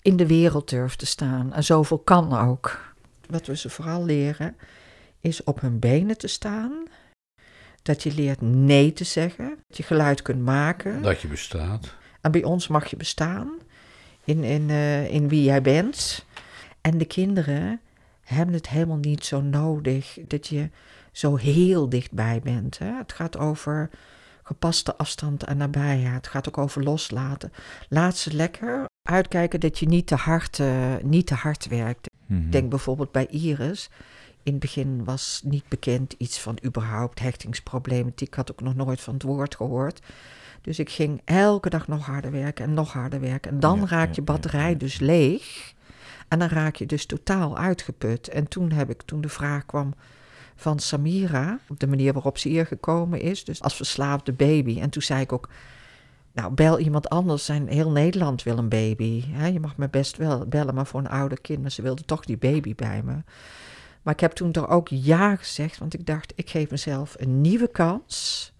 in 0.02 0.16
de 0.16 0.26
wereld 0.26 0.70
durft 0.70 0.98
te 0.98 1.06
staan. 1.06 1.52
En 1.52 1.64
zoveel 1.64 1.98
kan 1.98 2.38
ook. 2.38 2.80
Wat 3.28 3.46
we 3.46 3.56
ze 3.56 3.70
vooral 3.70 4.04
leren 4.04 4.56
is 5.20 5.44
op 5.44 5.60
hun 5.60 5.78
benen 5.78 6.18
te 6.18 6.28
staan. 6.28 6.72
Dat 7.88 8.02
je 8.02 8.14
leert 8.14 8.40
nee 8.40 8.92
te 8.92 9.04
zeggen. 9.04 9.58
Dat 9.68 9.76
je 9.76 9.82
geluid 9.82 10.22
kunt 10.22 10.44
maken. 10.44 11.02
Dat 11.02 11.20
je 11.20 11.28
bestaat. 11.28 11.94
En 12.20 12.30
bij 12.30 12.44
ons 12.44 12.68
mag 12.68 12.86
je 12.86 12.96
bestaan 12.96 13.50
in, 14.24 14.44
in, 14.44 14.70
eh, 14.70 15.10
in 15.10 15.28
wie 15.28 15.42
jij 15.42 15.62
bent. 15.62 16.24
En 16.80 16.98
de 16.98 17.04
kinderen 17.04 17.80
hebben 18.20 18.54
het 18.54 18.68
helemaal 18.68 18.96
niet 18.96 19.24
zo 19.24 19.40
nodig 19.40 20.18
dat 20.26 20.46
je 20.46 20.70
zo 21.12 21.36
heel 21.36 21.88
dichtbij 21.88 22.40
bent. 22.42 22.78
Hè? 22.78 22.96
Het 22.96 23.12
gaat 23.12 23.38
over 23.38 23.90
gepaste 24.42 24.96
afstand 24.96 25.44
en 25.44 25.56
nabijheid. 25.56 26.14
Het 26.14 26.26
gaat 26.28 26.48
ook 26.48 26.58
over 26.58 26.82
loslaten. 26.82 27.52
Laat 27.88 28.16
ze 28.16 28.34
lekker 28.34 28.84
uitkijken 29.02 29.60
dat 29.60 29.78
je 29.78 29.86
niet 29.86 30.06
te 30.06 30.14
hard, 30.14 30.58
eh, 30.58 30.94
niet 31.02 31.26
te 31.26 31.34
hard 31.34 31.68
werkt. 31.68 32.10
Mhm. 32.26 32.50
Denk 32.50 32.70
bijvoorbeeld 32.70 33.12
bij 33.12 33.26
Iris. 33.26 33.90
In 34.48 34.54
het 34.54 34.62
begin 34.62 35.04
was 35.04 35.40
niet 35.44 35.68
bekend 35.68 36.14
iets 36.18 36.40
van 36.40 36.58
überhaupt 36.64 37.20
hechtingsproblematiek. 37.20 38.28
Ik 38.28 38.34
had 38.34 38.50
ook 38.50 38.60
nog 38.60 38.74
nooit 38.74 39.00
van 39.00 39.14
het 39.14 39.22
woord 39.22 39.56
gehoord. 39.56 40.00
Dus 40.60 40.78
ik 40.78 40.90
ging 40.90 41.20
elke 41.24 41.70
dag 41.70 41.88
nog 41.88 42.06
harder 42.06 42.30
werken 42.30 42.64
en 42.64 42.74
nog 42.74 42.92
harder 42.92 43.20
werken. 43.20 43.50
En 43.50 43.60
dan 43.60 43.78
Ja, 43.78 43.86
raakt 43.86 44.08
ja, 44.08 44.14
je 44.14 44.22
batterij 44.22 44.76
dus 44.76 44.98
leeg. 44.98 45.74
En 46.28 46.38
dan 46.38 46.48
raak 46.48 46.76
je 46.76 46.86
dus 46.86 47.06
totaal 47.06 47.58
uitgeput. 47.58 48.28
En 48.28 48.48
toen 48.48 48.72
heb 48.72 48.90
ik, 48.90 49.02
toen 49.02 49.20
de 49.20 49.28
vraag 49.28 49.66
kwam 49.66 49.94
van 50.56 50.78
Samira, 50.78 51.58
op 51.68 51.80
de 51.80 51.86
manier 51.86 52.12
waarop 52.12 52.38
ze 52.38 52.48
hier 52.48 52.66
gekomen 52.66 53.20
is, 53.20 53.44
dus 53.44 53.62
als 53.62 53.76
verslaafde 53.76 54.32
baby. 54.32 54.80
En 54.80 54.90
toen 54.90 55.02
zei 55.02 55.20
ik 55.20 55.32
ook, 55.32 55.48
nou 56.32 56.52
bel 56.52 56.78
iemand 56.78 57.08
anders, 57.08 57.44
zijn 57.44 57.68
heel 57.68 57.90
Nederland 57.90 58.42
wil 58.42 58.58
een 58.58 58.68
baby. 58.68 59.24
Je 59.52 59.60
mag 59.60 59.76
me 59.76 59.88
best 59.88 60.16
wel 60.16 60.46
bellen, 60.46 60.74
maar 60.74 60.86
voor 60.86 61.00
een 61.00 61.08
ouder 61.08 61.40
kind, 61.40 61.62
maar 61.62 61.70
ze 61.70 61.82
wilde 61.82 62.02
toch 62.02 62.24
die 62.24 62.38
baby 62.38 62.74
bij 62.74 63.02
me. 63.04 63.16
Maar 64.08 64.16
ik 64.16 64.22
heb 64.22 64.32
toen 64.32 64.52
er 64.52 64.68
ook 64.68 64.88
ja 64.88 65.36
gezegd, 65.36 65.78
want 65.78 65.94
ik 65.94 66.06
dacht, 66.06 66.32
ik 66.36 66.50
geef 66.50 66.70
mezelf 66.70 67.14
een 67.18 67.40
nieuwe 67.40 67.68
kans 67.68 68.52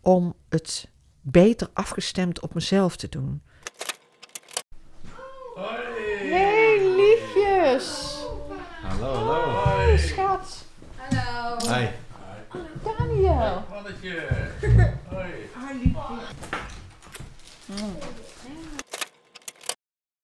om 0.00 0.34
het 0.48 0.90
beter 1.20 1.68
afgestemd 1.72 2.40
op 2.40 2.54
mezelf 2.54 2.96
te 2.96 3.08
doen. 3.08 3.42
Hey, 5.54 6.94
liefjes! 6.96 8.16
Hallo, 8.82 9.14
hallo. 9.14 9.96
Schat! 9.96 10.64
Hi. 11.66 11.86
Daniel! 12.82 13.64
Mannetje. 13.70 14.28
Hoi. 15.08 15.96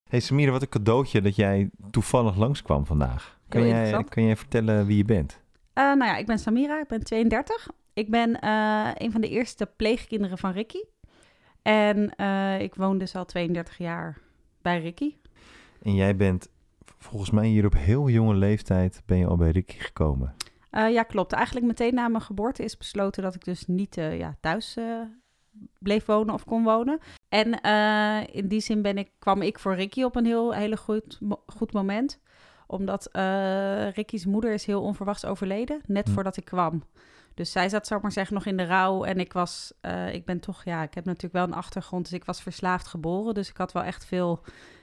Hey 0.09 0.21
Samira, 0.21 0.51
wat 0.51 0.63
een 0.63 0.69
cadeautje 0.69 1.21
dat 1.21 1.37
jij 1.37 1.71
toevallig 1.91 2.37
langskwam 2.37 2.87
vandaag. 2.87 3.39
Kun 3.55 3.67
jij, 3.67 4.05
kun 4.05 4.25
jij 4.25 4.37
vertellen 4.37 4.87
wie 4.87 4.97
je 4.97 5.05
bent? 5.05 5.41
Eh, 5.73 5.85
nou 5.85 6.05
ja, 6.05 6.17
ik 6.17 6.27
ben 6.27 6.39
Samira, 6.39 6.81
ik 6.81 6.89
ben 6.89 7.05
32. 7.05 7.69
Ik 7.93 8.11
ben 8.11 8.41
eh, 8.41 8.91
een 8.95 9.13
van 9.13 9.21
de 9.21 9.29
eerste 9.29 9.67
pleegkinderen 9.77 10.39
van 10.39 10.53
Ricky. 10.53 10.83
En 11.63 12.15
eh, 12.17 12.61
ik 12.61 12.75
woon 12.75 12.99
dus 12.99 13.17
al 13.17 13.25
32 13.25 13.79
jaar 13.79 14.19
bij 14.63 14.81
Ricky. 14.81 15.15
En 15.83 15.95
jij 15.95 16.17
bent 16.17 16.49
volgens 16.99 17.31
mij 17.31 17.47
hier 17.47 17.67
op 17.67 17.75
heel 17.75 18.09
jonge 18.09 18.35
leeftijd 18.35 19.03
ben 19.07 19.19
je 19.19 19.27
al 19.27 19.37
bij 19.37 19.51
Ricky 19.51 19.79
gekomen. 19.79 20.35
Ja, 20.71 21.03
klopt. 21.03 21.33
Eigenlijk 21.33 21.67
meteen 21.67 21.95
na 21.95 22.09
mijn 22.09 22.23
geboorte 22.23 22.65
is 22.65 22.77
besloten 22.77 23.23
dat 23.23 23.35
ik 23.35 23.45
dus 23.45 23.67
niet 23.67 23.95
ja, 23.95 24.37
thuis 24.41 24.77
bleef 25.79 26.05
wonen 26.05 26.35
of 26.35 26.45
kon 26.45 26.65
wonen. 26.65 26.99
En 27.29 27.61
in 28.33 28.49
die 28.49 28.61
zin 28.61 28.83
ben 28.83 28.99
ik, 28.99 29.11
kwam 29.19 29.43
ik 29.43 29.59
voor 29.59 29.75
Ricky 29.75 30.03
op 30.03 30.17
een 30.17 30.25
heel 30.25 30.55
hele 30.55 30.77
goed, 30.77 31.21
goed 31.47 31.73
moment. 31.73 32.21
Omdat 32.67 33.07
eh, 33.07 33.91
Ricky's 33.91 34.25
moeder 34.27 34.53
is 34.53 34.65
heel 34.67 34.83
onverwachts 34.83 35.25
overleden, 35.25 35.81
net 35.87 36.07
Hm. 36.07 36.13
voordat 36.13 36.37
ik 36.37 36.45
kwam. 36.45 36.83
Dus 37.35 37.53
zij 37.53 37.69
zat, 37.69 37.87
zou 37.87 37.97
ik 37.97 38.05
maar 38.05 38.15
zeggen, 38.15 38.35
nog 38.35 38.47
in 38.47 38.57
de 38.57 38.65
rouw. 38.65 39.05
En 39.05 39.21
ik 39.21 39.33
was, 39.33 39.73
eh, 39.81 40.15
ik 40.15 40.25
ben 40.25 40.41
toch, 40.41 40.65
ja, 40.65 40.83
ik 40.83 40.95
heb 40.95 41.05
natuurlijk 41.05 41.33
wel 41.33 41.45
een 41.45 41.55
achtergrond. 41.55 42.05
Dus 42.05 42.13
ik 42.13 42.25
was 42.25 42.43
verslaafd 42.43 42.87
geboren. 42.87 43.35
Dus 43.35 43.49
ik 43.49 43.57
had 43.57 43.73
wel 43.73 43.83
echt 43.83 44.05
veel, 44.05 44.41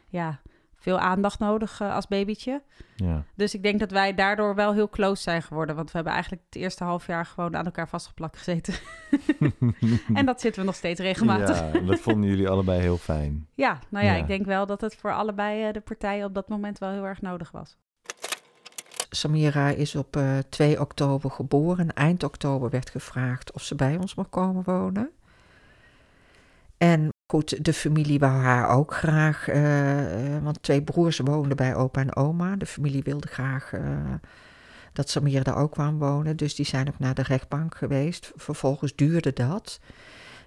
ja, 0.07 0.41
veel 0.81 0.99
aandacht 0.99 1.39
nodig 1.39 1.81
eh, 1.81 1.95
als 1.95 2.07
babytje. 2.07 2.61
Ja. 2.95 3.23
Dus 3.35 3.53
ik 3.53 3.63
denk 3.63 3.79
dat 3.79 3.91
wij 3.91 4.13
daardoor 4.15 4.55
wel 4.55 4.73
heel 4.73 4.89
close 4.89 5.21
zijn 5.21 5.41
geworden. 5.41 5.75
Want 5.75 5.87
we 5.87 5.95
hebben 5.95 6.13
eigenlijk 6.13 6.43
het 6.45 6.55
eerste 6.61 6.83
half 6.83 7.07
jaar 7.07 7.25
gewoon 7.25 7.55
aan 7.55 7.65
elkaar 7.65 7.87
vastgeplakt 7.87 8.37
gezeten. 8.37 8.73
en 10.13 10.25
dat 10.25 10.41
zitten 10.41 10.61
we 10.61 10.67
nog 10.67 10.75
steeds 10.75 10.99
regelmatig. 10.99 11.59
Ja, 11.59 11.69
Ja, 11.73 11.79
dat 11.79 11.99
vonden 11.99 12.29
jullie 12.29 12.49
allebei 12.49 12.81
heel 12.81 12.97
fijn. 12.97 13.47
nou 13.55 13.75
ja, 13.91 14.01
Ja. 14.01 14.15
ik 14.15 14.27
denk 14.27 14.45
wel 14.45 14.65
dat 14.65 14.81
het 14.81 14.95
voor 14.95 15.13
allebei 15.13 15.67
eh, 15.67 15.73
de 15.73 15.81
partijen 15.81 16.25
op 16.25 16.33
dat 16.33 16.49
moment 16.49 16.77
wel 16.77 16.91
heel 16.91 17.05
erg 17.05 17.21
nodig 17.21 17.51
was. 17.51 17.77
Samira 19.09 19.69
is 19.69 19.95
op 19.95 20.15
eh, 20.15 20.37
2 20.49 20.79
oktober 20.79 21.31
geboren. 21.31 21.93
Eind 21.93 22.23
oktober 22.23 22.69
werd 22.69 22.89
gevraagd 22.89 23.51
of 23.51 23.61
ze 23.61 23.75
bij 23.75 23.97
ons 23.97 24.15
mag 24.15 24.29
komen 24.29 24.63
wonen. 24.63 25.09
En 26.77 27.10
goed, 27.31 27.65
de 27.65 27.73
familie 27.73 28.19
wou 28.19 28.31
haar 28.31 28.69
ook 28.69 28.93
graag, 28.93 29.47
eh, 29.47 30.35
eh, 30.35 30.43
want 30.43 30.63
twee 30.63 30.81
broers 30.81 31.17
woonden 31.17 31.57
bij 31.57 31.75
opa 31.75 32.01
en 32.01 32.15
oma. 32.15 32.55
De 32.55 32.65
familie 32.65 33.03
wilde 33.03 33.27
graag 33.27 33.73
eh, 33.73 33.81
dat 34.93 35.09
Samira 35.09 35.43
daar 35.43 35.57
ook 35.57 35.71
kwam 35.71 35.99
wonen. 35.99 36.37
Dus 36.37 36.55
die 36.55 36.65
zijn 36.65 36.87
ook 36.87 36.99
naar 36.99 37.13
de 37.13 37.21
rechtbank 37.21 37.75
geweest. 37.75 38.31
Vervolgens 38.35 38.95
duurde 38.95 39.33
dat. 39.33 39.79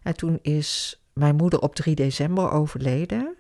En 0.03 0.17
toen 0.17 0.39
is 0.43 1.01
mijn 1.13 1.37
moeder 1.37 1.61
op 1.61 1.75
3 1.75 1.95
december 1.95 2.51
overleden. 2.51 3.35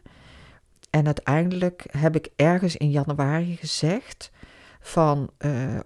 En 0.90 1.06
uiteindelijk 1.06 1.86
heb 1.90 2.16
ik 2.16 2.28
ergens 2.36 2.76
in 2.76 2.90
januari 2.90 3.56
gezegd 3.56 4.30
van 4.80 5.30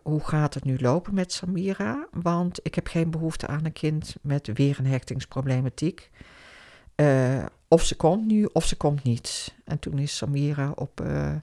hoe 0.02 0.24
gaat 0.24 0.54
het 0.54 0.64
nu 0.64 0.78
lopen 0.78 1.14
met 1.14 1.32
Samira? 1.32 2.08
Want 2.10 2.60
ik 2.62 2.74
heb 2.74 2.86
geen 2.86 3.10
behoefte 3.10 3.46
aan 3.46 3.64
een 3.64 3.72
kind 3.72 4.16
met 4.22 4.50
weer 4.54 4.78
een 4.78 4.86
hechtingsproblematiek. 4.86 6.10
Eh, 7.00 7.44
of 7.68 7.84
ze 7.84 7.96
komt 7.96 8.26
nu 8.26 8.48
of 8.52 8.64
ze 8.64 8.76
komt 8.76 9.02
niet. 9.02 9.54
En 9.64 9.78
toen 9.78 9.98
is 9.98 10.16
Samira 10.16 10.70
op, 10.74 11.00
eh, 11.00 11.34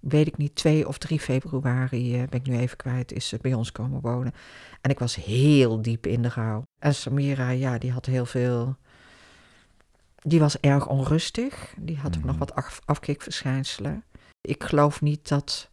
weet 0.00 0.26
ik 0.26 0.36
niet, 0.36 0.54
2 0.54 0.88
of 0.88 0.98
3 0.98 1.20
februari, 1.20 2.14
eh, 2.14 2.28
ben 2.28 2.40
ik 2.40 2.46
nu 2.46 2.58
even 2.58 2.76
kwijt, 2.76 3.12
is 3.12 3.28
ze 3.28 3.38
bij 3.40 3.54
ons 3.54 3.72
komen 3.72 4.00
wonen. 4.00 4.32
En 4.80 4.90
ik 4.90 4.98
was 4.98 5.14
heel 5.14 5.82
diep 5.82 6.06
in 6.06 6.22
de 6.22 6.28
rouw. 6.28 6.62
En 6.78 6.94
Samira, 6.94 7.50
ja, 7.50 7.78
die 7.78 7.92
had 7.92 8.06
heel 8.06 8.26
veel... 8.26 8.76
Die 10.16 10.40
was 10.40 10.60
erg 10.60 10.86
onrustig. 10.86 11.74
Die 11.78 11.96
had 11.96 12.16
ook 12.16 12.22
nog 12.24 12.30
Mhm. 12.36 12.38
wat 12.38 12.54
af, 12.54 12.80
afkikverschijnselen. 12.84 14.04
Ik 14.40 14.64
geloof 14.64 15.00
niet 15.00 15.28
dat 15.28 15.70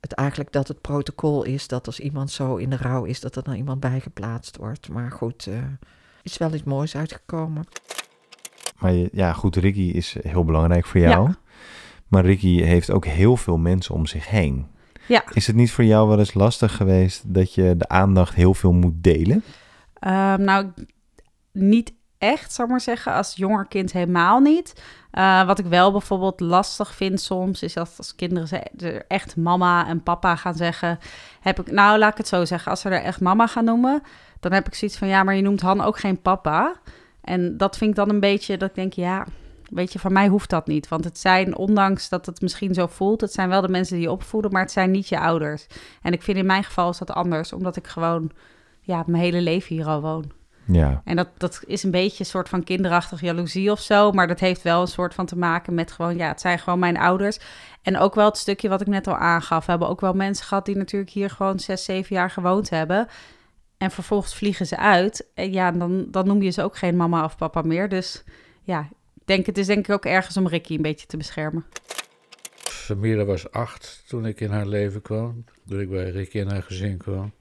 het 0.00 0.12
eigenlijk 0.12 0.52
dat 0.52 0.68
het 0.68 0.80
protocol 0.80 1.42
is 1.42 1.68
dat 1.68 1.86
als 1.86 2.00
iemand 2.00 2.30
zo 2.30 2.56
in 2.56 2.70
de 2.70 2.76
rouw 2.76 3.04
is, 3.04 3.20
dat 3.20 3.36
er 3.36 3.42
dan 3.42 3.54
iemand 3.54 3.80
bij 3.80 4.00
geplaatst 4.00 4.56
wordt. 4.56 4.88
Maar 4.88 5.10
goed, 5.10 5.48
is 6.22 6.38
wel 6.38 6.54
iets 6.54 6.62
moois 6.62 6.96
uitgekomen. 6.96 7.64
Maar 8.80 8.92
je- 8.92 9.08
ja, 9.12 9.32
goed, 9.32 9.56
Ricky 9.56 9.80
is 9.94 10.16
heel 10.22 10.44
belangrijk 10.44 10.86
voor 10.86 11.00
jou. 11.00 11.28
Ja. 11.28 11.34
Maar 12.08 12.24
Ricky 12.24 12.62
heeft 12.62 12.90
ook 12.90 13.04
heel 13.06 13.36
veel 13.36 13.56
mensen 13.58 13.94
om 13.94 14.06
zich 14.06 14.28
heen. 14.28 14.66
Ja. 15.06 15.22
Is 15.32 15.46
het 15.46 15.56
niet 15.56 15.72
voor 15.72 15.84
jou 15.84 16.08
wel 16.08 16.18
eens 16.18 16.34
lastig 16.34 16.76
geweest 16.76 17.34
dat 17.34 17.54
je 17.54 17.74
de 17.76 17.88
aandacht 17.88 18.34
heel 18.34 18.54
veel 18.54 18.72
moet 18.72 18.94
delen? 19.02 19.44
Ehm, 19.94 20.42
nou, 20.42 20.66
niet 21.52 21.92
echt, 22.18 22.52
zal 22.52 22.64
ik 22.64 22.70
maar 22.70 22.80
zeggen. 22.80 23.12
Als 23.14 23.36
jonger 23.36 23.66
kind 23.66 23.92
helemaal 23.92 24.40
niet. 24.40 24.82
Eh, 25.10 25.46
wat 25.46 25.58
ik 25.58 25.66
wel 25.66 25.92
bijvoorbeeld 25.92 26.40
lastig 26.40 26.94
vind 26.94 27.20
soms, 27.20 27.62
is 27.62 27.72
dat 27.72 27.94
als 27.96 28.14
kinderen 28.14 28.62
er 28.78 29.04
echt 29.08 29.36
mama 29.36 29.86
en 29.86 30.02
papa 30.02 30.36
gaan 30.36 30.54
zeggen, 30.54 30.98
heb 31.40 31.60
ik, 31.60 31.70
nou 31.72 31.98
laat 31.98 32.10
ik 32.12 32.18
het 32.18 32.28
zo 32.28 32.44
zeggen, 32.44 32.70
als 32.70 32.80
ze 32.80 32.88
er 32.88 33.02
echt 33.02 33.20
mama 33.20 33.46
gaan 33.46 33.64
noemen, 33.64 34.02
dan 34.40 34.52
heb 34.52 34.66
ik 34.66 34.74
zoiets 34.74 34.96
van, 34.98 35.08
ja, 35.08 35.22
maar 35.22 35.34
je 35.34 35.42
noemt 35.42 35.60
Han 35.60 35.80
ook 35.80 35.98
geen 35.98 36.20
papa. 36.22 36.72
En 37.22 37.56
dat 37.56 37.76
vind 37.76 37.90
ik 37.90 37.96
dan 37.96 38.10
een 38.10 38.20
beetje, 38.20 38.56
dat 38.56 38.68
ik 38.68 38.74
denk, 38.74 38.92
ja, 38.92 39.26
weet 39.70 39.92
je, 39.92 39.98
van 39.98 40.12
mij 40.12 40.28
hoeft 40.28 40.50
dat 40.50 40.66
niet. 40.66 40.88
Want 40.88 41.04
het 41.04 41.18
zijn, 41.18 41.56
ondanks 41.56 42.08
dat 42.08 42.26
het 42.26 42.40
misschien 42.40 42.74
zo 42.74 42.86
voelt, 42.86 43.20
het 43.20 43.32
zijn 43.32 43.48
wel 43.48 43.60
de 43.60 43.68
mensen 43.68 43.94
die 43.94 44.04
je 44.04 44.10
opvoeden, 44.10 44.50
maar 44.50 44.62
het 44.62 44.72
zijn 44.72 44.90
niet 44.90 45.08
je 45.08 45.20
ouders. 45.20 45.66
En 46.02 46.12
ik 46.12 46.22
vind 46.22 46.38
in 46.38 46.46
mijn 46.46 46.64
geval 46.64 46.90
is 46.90 46.98
dat 46.98 47.10
anders, 47.10 47.52
omdat 47.52 47.76
ik 47.76 47.86
gewoon, 47.86 48.30
ja, 48.80 49.02
mijn 49.06 49.22
hele 49.22 49.40
leven 49.40 49.76
hier 49.76 49.86
al 49.86 50.00
woon. 50.00 50.32
Ja, 50.72 51.00
En 51.04 51.16
dat, 51.16 51.28
dat 51.36 51.62
is 51.66 51.82
een 51.82 51.90
beetje 51.90 52.20
een 52.20 52.30
soort 52.30 52.48
van 52.48 52.64
kinderachtig 52.64 53.20
jaloezie 53.20 53.70
of 53.70 53.80
zo. 53.80 54.12
Maar 54.12 54.28
dat 54.28 54.40
heeft 54.40 54.62
wel 54.62 54.80
een 54.80 54.86
soort 54.86 55.14
van 55.14 55.26
te 55.26 55.38
maken 55.38 55.74
met 55.74 55.92
gewoon, 55.92 56.16
ja, 56.16 56.28
het 56.28 56.40
zijn 56.40 56.58
gewoon 56.58 56.78
mijn 56.78 56.96
ouders. 56.98 57.38
En 57.82 57.98
ook 57.98 58.14
wel 58.14 58.26
het 58.26 58.36
stukje 58.36 58.68
wat 58.68 58.80
ik 58.80 58.86
net 58.86 59.06
al 59.06 59.16
aangaf. 59.16 59.64
We 59.64 59.70
hebben 59.70 59.88
ook 59.88 60.00
wel 60.00 60.12
mensen 60.12 60.46
gehad 60.46 60.64
die 60.64 60.76
natuurlijk 60.76 61.10
hier 61.10 61.30
gewoon 61.30 61.58
zes, 61.58 61.84
zeven 61.84 62.16
jaar 62.16 62.30
gewoond 62.30 62.70
hebben. 62.70 63.08
En 63.80 63.90
vervolgens 63.90 64.34
vliegen 64.34 64.66
ze 64.66 64.76
uit. 64.76 65.26
En 65.34 65.52
ja, 65.52 65.72
dan, 65.72 66.06
dan 66.10 66.26
noem 66.26 66.42
je 66.42 66.50
ze 66.50 66.62
ook 66.62 66.76
geen 66.76 66.96
mama 66.96 67.24
of 67.24 67.36
papa 67.36 67.62
meer. 67.62 67.88
Dus 67.88 68.24
ja, 68.62 68.88
denk, 69.24 69.46
het 69.46 69.58
is 69.58 69.66
denk 69.66 69.88
ik 69.88 69.94
ook 69.94 70.04
ergens 70.04 70.36
om 70.36 70.48
Ricky 70.48 70.74
een 70.74 70.82
beetje 70.82 71.06
te 71.06 71.16
beschermen. 71.16 71.64
Samira 72.64 73.24
was 73.24 73.50
acht 73.50 74.04
toen 74.06 74.26
ik 74.26 74.40
in 74.40 74.50
haar 74.50 74.66
leven 74.66 75.02
kwam. 75.02 75.44
Toen 75.68 75.80
ik 75.80 75.90
bij 75.90 76.10
Ricky 76.10 76.40
en 76.40 76.50
haar 76.50 76.62
gezin 76.62 76.96
kwam. 76.96 77.32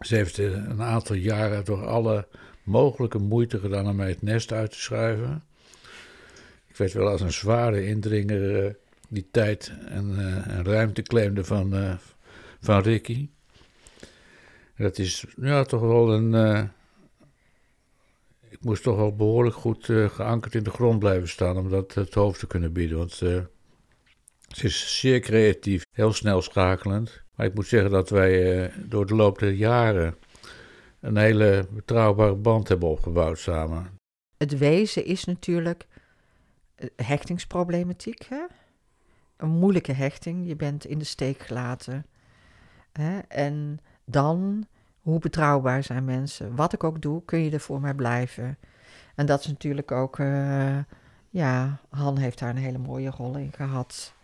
Ze 0.00 0.14
heeft 0.14 0.38
een 0.38 0.82
aantal 0.82 1.16
jaren 1.16 1.64
door 1.64 1.86
alle 1.86 2.28
mogelijke 2.62 3.18
moeite 3.18 3.58
gedaan 3.58 3.88
om 3.88 3.96
mij 3.96 4.08
het 4.08 4.22
nest 4.22 4.52
uit 4.52 4.70
te 4.70 4.80
schuiven. 4.80 5.42
Ik 6.66 6.76
werd 6.76 6.92
wel 6.92 7.08
als 7.08 7.20
een 7.20 7.32
zware 7.32 7.86
indringer 7.86 8.64
eh, 8.64 8.74
die 9.08 9.28
tijd 9.30 9.72
en, 9.86 10.14
eh, 10.18 10.56
en 10.56 10.64
ruimte 10.64 11.02
claimde 11.02 11.44
van, 11.44 11.74
eh, 11.74 11.94
van 12.60 12.82
Ricky. 12.82 13.28
Dat 14.78 14.98
is 14.98 15.24
ja, 15.36 15.62
toch 15.64 15.80
wel 15.80 16.12
een. 16.14 16.34
eh, 16.34 16.64
ik 18.48 18.64
moest 18.64 18.82
toch 18.82 18.96
wel 18.96 19.16
behoorlijk 19.16 19.56
goed 19.56 19.88
eh, 19.88 20.08
geankerd 20.08 20.54
in 20.54 20.62
de 20.62 20.70
grond 20.70 20.98
blijven 20.98 21.28
staan 21.28 21.56
om 21.56 21.70
dat 21.70 21.94
het 21.94 22.14
hoofd 22.14 22.38
te 22.38 22.46
kunnen 22.46 22.72
bieden. 22.72 22.98
Want 22.98 23.22
eh, 23.22 23.40
ze 24.48 24.64
is 24.64 25.00
zeer 25.00 25.20
creatief, 25.20 25.84
heel 25.90 26.12
snel 26.12 26.42
schakelend. 26.42 27.22
Maar 27.34 27.46
ik 27.46 27.54
moet 27.54 27.66
zeggen 27.66 27.90
dat 27.90 28.10
wij 28.10 28.70
door 28.76 29.06
de 29.06 29.14
loop 29.14 29.38
der 29.38 29.52
jaren 29.52 30.16
een 31.00 31.16
hele 31.16 31.66
betrouwbare 31.70 32.34
band 32.34 32.68
hebben 32.68 32.88
opgebouwd 32.88 33.38
samen. 33.38 33.90
Het 34.36 34.58
wezen 34.58 35.04
is 35.04 35.24
natuurlijk 35.24 35.86
hechtingsproblematiek. 36.96 38.24
Hè? 38.28 38.44
Een 39.36 39.48
moeilijke 39.48 39.92
hechting. 39.92 40.46
Je 40.46 40.56
bent 40.56 40.84
in 40.84 40.98
de 40.98 41.04
steek 41.04 41.38
gelaten. 41.38 42.06
Hè? 42.92 43.18
En 43.18 43.80
dan, 44.10 44.66
hoe 45.00 45.18
betrouwbaar 45.18 45.82
zijn 45.82 46.04
mensen? 46.04 46.54
Wat 46.56 46.72
ik 46.72 46.84
ook 46.84 47.02
doe, 47.02 47.24
kun 47.24 47.38
je 47.38 47.50
er 47.50 47.60
voor 47.60 47.80
mij 47.80 47.94
blijven. 47.94 48.58
En 49.14 49.26
dat 49.26 49.40
is 49.40 49.46
natuurlijk 49.46 49.92
ook, 49.92 50.18
eh, 50.18 50.78
ja, 51.30 51.80
Han 51.90 52.18
heeft 52.18 52.38
daar 52.38 52.50
een 52.50 52.56
hele 52.56 52.78
mooie 52.78 53.10
rol 53.10 53.36
in 53.36 53.52
gehad. 53.52 54.14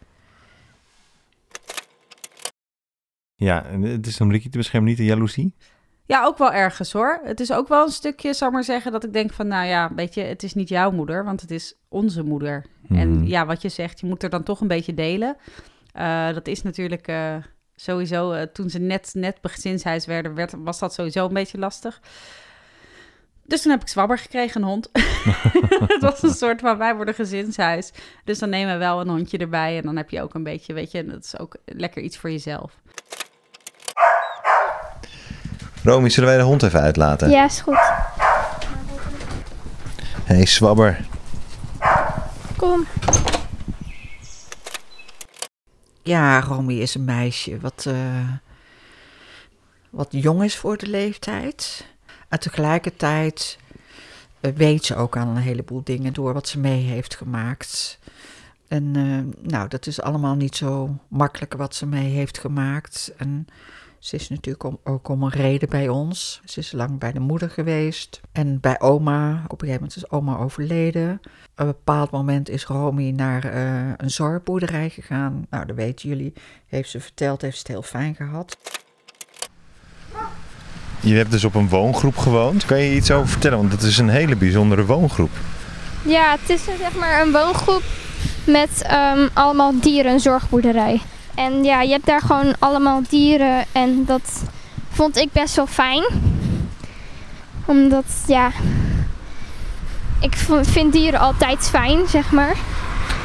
Ja, 3.35 3.65
en 3.65 3.83
het 3.83 4.07
is 4.07 4.21
om 4.21 4.31
Ricky 4.31 4.49
te 4.49 4.59
beschermen, 4.59 4.89
niet 4.89 4.99
de 4.99 5.05
jaloezie. 5.05 5.55
Ja, 6.07 6.25
ook 6.25 6.39
wel 6.39 6.53
ergens 6.53 6.93
hoor. 6.93 7.21
Het 7.25 7.41
is 7.41 7.53
ook 7.53 7.69
wel 7.69 7.85
een 7.85 7.93
stukje, 7.93 8.35
zal 8.35 8.49
ik 8.49 8.55
maar 8.55 8.65
zeggen, 8.65 8.93
dat 8.93 9.05
ik 9.05 9.13
denk 9.13 9.33
van, 9.33 9.47
nou 9.47 9.67
ja, 9.67 9.95
weet 9.95 10.15
je, 10.15 10.21
het 10.21 10.43
is 10.43 10.55
niet 10.55 10.69
jouw 10.69 10.91
moeder, 10.91 11.25
want 11.25 11.41
het 11.41 11.51
is 11.51 11.77
onze 11.89 12.23
moeder. 12.23 12.67
Mhm. 12.89 12.99
En 12.99 13.27
ja, 13.27 13.47
wat 13.47 13.63
je 13.63 13.69
zegt, 13.69 14.01
je 14.01 14.07
moet 14.07 14.23
er 14.23 14.31
dan 14.31 14.43
toch 14.43 14.61
een 14.61 14.69
beetje 14.69 14.95
delen. 14.95 15.37
Eh, 15.93 16.33
dat 16.35 16.47
is 16.47 16.63
natuurlijk 16.63 17.09
eh, 17.09 17.37
sowieso, 17.77 18.33
eh, 18.33 18.43
toen 18.43 18.71
ze 18.71 18.79
net, 18.79 19.11
net 19.15 19.39
gezinshuis 19.43 20.07
werden, 20.07 20.35
werd, 20.35 20.53
was 20.57 20.79
dat 20.79 20.95
sowieso 20.95 21.27
een 21.27 21.33
beetje 21.33 21.59
lastig. 21.59 22.01
Dus 23.47 23.63
toen 23.63 23.71
heb 23.71 23.81
ik 23.81 23.89
zwabber 23.89 24.19
gekregen, 24.19 24.63
een 24.63 24.69
hond. 24.69 24.89
het 25.95 26.01
was 26.01 26.23
een 26.23 26.35
soort 26.35 26.61
van, 26.61 26.79
wij 26.79 26.95
worden 26.95 27.15
gezinshuis. 27.15 27.91
Dus 28.25 28.39
dan 28.39 28.49
nemen 28.49 28.73
we 28.73 28.79
wel 28.79 29.01
een 29.01 29.09
hondje 29.09 29.39
erbij 29.39 29.77
en 29.77 29.83
dan 29.83 29.97
heb 29.97 30.11
je 30.11 30.23
ook 30.23 30.35
een 30.35 30.43
beetje, 30.43 30.73
weet 30.73 30.91
je, 30.91 31.05
dat 31.05 31.25
is 31.25 31.39
ook 31.39 31.57
lekker 31.65 32.03
iets 32.03 32.17
voor 32.17 32.31
jezelf. 32.31 32.73
Romy, 35.83 36.09
zullen 36.09 36.29
wij 36.29 36.39
de 36.39 36.45
hond 36.45 36.63
even 36.63 36.81
uitlaten? 36.81 37.31
Ja, 37.31 37.45
is 37.45 37.61
goed. 37.61 37.79
hey, 40.25 40.45
Swabber. 40.45 41.07
Kom. 42.57 42.87
Ja, 46.05 46.41
Romy 46.41 46.75
is 46.75 46.95
een 46.95 47.05
meisje 47.05 47.61
wat, 47.61 47.85
eh, 47.87 48.29
wat 49.91 50.09
jong 50.11 50.43
is 50.43 50.57
voor 50.57 50.77
de 50.77 50.87
leeftijd. 50.87 51.87
En 52.29 52.41
tegelijkertijd 52.41 53.59
eh, 54.41 54.53
weet 54.53 54.85
ze 54.85 54.97
ook 54.97 55.17
aan 55.17 55.29
een 55.29 55.43
heleboel 55.43 55.81
dingen 55.85 56.13
door 56.13 56.33
wat 56.33 56.49
ze 56.49 56.59
mee 56.59 56.83
heeft 56.83 57.17
gemaakt. 57.17 57.99
En 58.69 58.97
eh, 58.97 59.49
nou, 59.51 59.69
dat 59.69 59.87
is 59.87 60.01
allemaal 60.01 60.35
niet 60.35 60.57
zo 60.57 60.99
makkelijk 61.09 61.55
wat 61.55 61.75
ze 61.75 61.87
mee 61.87 62.11
heeft 62.11 62.39
gemaakt. 62.39 63.13
En 63.17 63.47
ze 64.05 64.17
is 64.17 64.29
natuurlijk 64.29 64.65
om- 64.65 64.79
ook 64.85 65.09
om 65.09 65.23
een 65.23 65.31
reden 65.31 65.69
bij 65.69 65.89
ons. 65.89 66.41
Ze 66.45 66.59
is 66.61 66.73
lang 66.73 66.99
bij 66.99 67.13
de 67.13 67.21
moeder 67.21 67.51
geweest. 67.51 68.21
En 68.33 68.61
bij 68.61 68.81
oma. 68.81 69.31
Op 69.49 69.63
een 69.63 69.69
gegeven 69.69 69.73
moment 69.73 69.97
is 69.97 70.11
oma 70.11 70.37
overleden. 70.37 71.21
Op 71.23 71.29
een 71.55 71.67
bepaald 71.67 72.11
moment 72.11 72.49
is 72.49 72.65
Romy 72.65 73.11
naar 73.11 73.45
eh, 73.45 73.91
een 73.97 74.11
zorgboerderij 74.11 74.89
gegaan. 74.91 75.47
Nou, 75.51 75.67
dat 75.67 75.77
weten 75.77 76.09
jullie. 76.09 76.33
Heeft 76.67 76.91
ze 76.91 77.01
verteld, 77.01 77.41
heeft 77.43 77.55
ze 77.55 77.59
het 77.63 77.69
heel 77.69 77.83
fijn 77.83 78.15
gehad. 78.15 78.57
Je 81.01 81.15
hebt 81.15 81.31
dus 81.31 81.45
op 81.45 81.55
een 81.55 81.69
woongroep 81.69 82.17
gewoond. 82.17 82.65
Kan 82.65 82.79
je 82.81 82.95
iets 82.95 83.11
over 83.11 83.29
vertellen? 83.29 83.59
Want 83.59 83.73
het 83.73 83.83
is 83.83 83.99
een 83.99 84.09
hele 84.09 84.37
bijzondere 84.37 84.85
woongroep. 84.87 85.31
Ja, 86.05 86.37
het 86.41 86.51
is 86.51 86.67
een, 86.67 86.77
zeg 86.79 86.95
maar 86.97 87.21
een 87.23 87.33
woongroep 87.33 87.83
met 88.47 88.83
ehm, 88.83 89.29
allemaal 89.33 89.81
dieren, 89.81 90.13
een 90.13 90.21
zorgboerderij. 90.21 91.01
En 91.35 91.65
ja, 91.65 91.81
je 91.81 91.93
hebt 91.93 92.07
daar 92.07 92.21
gewoon 92.21 92.55
allemaal 92.59 93.01
dieren 93.09 93.65
en 93.73 94.05
dat 94.05 94.43
vond 94.91 95.17
ik 95.17 95.33
best 95.33 95.57
wel 95.57 95.67
fijn. 95.67 96.05
Omdat, 97.65 98.05
ja, 98.27 98.51
ik 100.21 100.37
vind 100.63 100.93
dieren 100.93 101.21
altijd 101.21 101.69
fijn, 101.69 102.09
zeg 102.09 102.31
maar. 102.31 102.57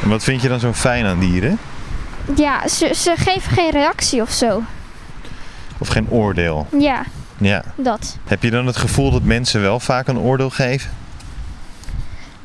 En 0.04 0.10
wat 0.10 0.24
vind 0.24 0.41
je 0.41 0.48
dan 0.48 0.60
zo 0.60 0.74
fijn 0.74 1.06
aan 1.06 1.19
dieren? 1.19 1.58
Ja, 2.36 2.67
ze, 2.67 2.91
ze 2.95 3.13
geven 3.17 3.52
geen 3.52 3.69
reactie 3.72 4.22
of 4.22 4.30
zo. 4.32 4.62
Of 5.78 5.88
geen 5.88 6.10
oordeel? 6.10 6.67
Ja, 6.78 7.04
Ja. 7.38 7.63
dat. 7.76 8.17
Heb 8.28 8.43
je 8.43 8.50
dan 8.52 8.65
het 8.65 8.78
gevoel 8.78 9.12
dat 9.12 9.24
mensen 9.24 9.62
wel 9.62 9.80
vaak 9.80 10.08
een 10.08 10.19
oordeel 10.19 10.50
geven? 10.50 10.91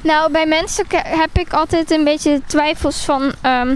Nou, 0.00 0.32
bij 0.32 0.46
mensen 0.46 0.84
heb 0.90 1.38
ik 1.38 1.52
altijd 1.52 1.90
een 1.90 2.04
beetje 2.04 2.40
twijfels 2.46 3.04
van 3.04 3.32
ehm, 3.40 3.74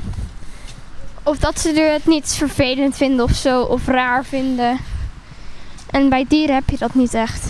of 1.28 1.38
dat 1.38 1.60
ze 1.60 1.72
er 1.72 1.92
het 1.92 2.06
niet 2.06 2.32
vervelend 2.32 2.96
vinden 2.96 3.24
of 3.24 3.34
zo, 3.34 3.62
of 3.62 3.86
raar 3.86 4.24
vinden. 4.24 4.78
En 5.90 6.08
bij 6.08 6.24
dieren 6.28 6.54
heb 6.54 6.70
je 6.70 6.78
dat 6.78 6.94
niet 6.94 7.14
echt. 7.14 7.46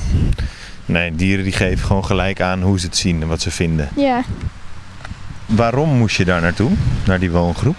Nee, 0.85 1.15
dieren 1.15 1.45
die 1.45 1.53
geven 1.53 1.87
gewoon 1.87 2.05
gelijk 2.05 2.41
aan 2.41 2.63
hoe 2.63 2.81
ze 2.81 2.87
het 2.87 2.97
zien 2.97 3.23
en 3.23 3.29
wat 3.29 3.41
ze 3.41 3.51
vinden. 3.51 3.89
Ja, 3.97 4.23
Waarom 5.47 5.89
moest 5.99 6.17
je 6.17 6.25
daar 6.25 6.41
naartoe? 6.41 6.71
Naar 7.07 7.19
die 7.19 7.31
woongroep? 7.31 7.77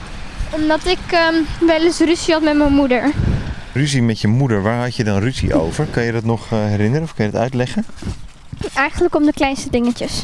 omdat 0.52 0.86
ik 0.86 0.98
ehm, 1.12 1.34
wel 1.68 1.82
eens 1.82 2.00
ruzie 2.00 2.34
had 2.34 2.44
met 2.44 2.58
mijn 2.58 2.74
moeder. 2.74 3.12
Ruzie 3.74 4.02
met 4.02 4.22
je 4.22 4.28
moeder, 4.28 4.62
waar 4.62 4.82
had 4.82 4.96
je 4.96 5.04
dan 5.04 5.20
ruzie 5.20 5.54
over? 5.54 5.86
Kan 5.86 6.04
je 6.04 6.12
dat 6.12 6.24
nog 6.24 6.52
eh, 6.52 6.66
herinneren 6.66 7.04
of 7.04 7.14
kan 7.16 7.26
je 7.26 7.32
dat 7.32 7.42
uitleggen? 7.42 7.86
Eigenlijk 8.74 9.16
om 9.16 9.26
de 9.26 9.34
kleinste 9.34 9.70
dingetjes. 9.70 10.24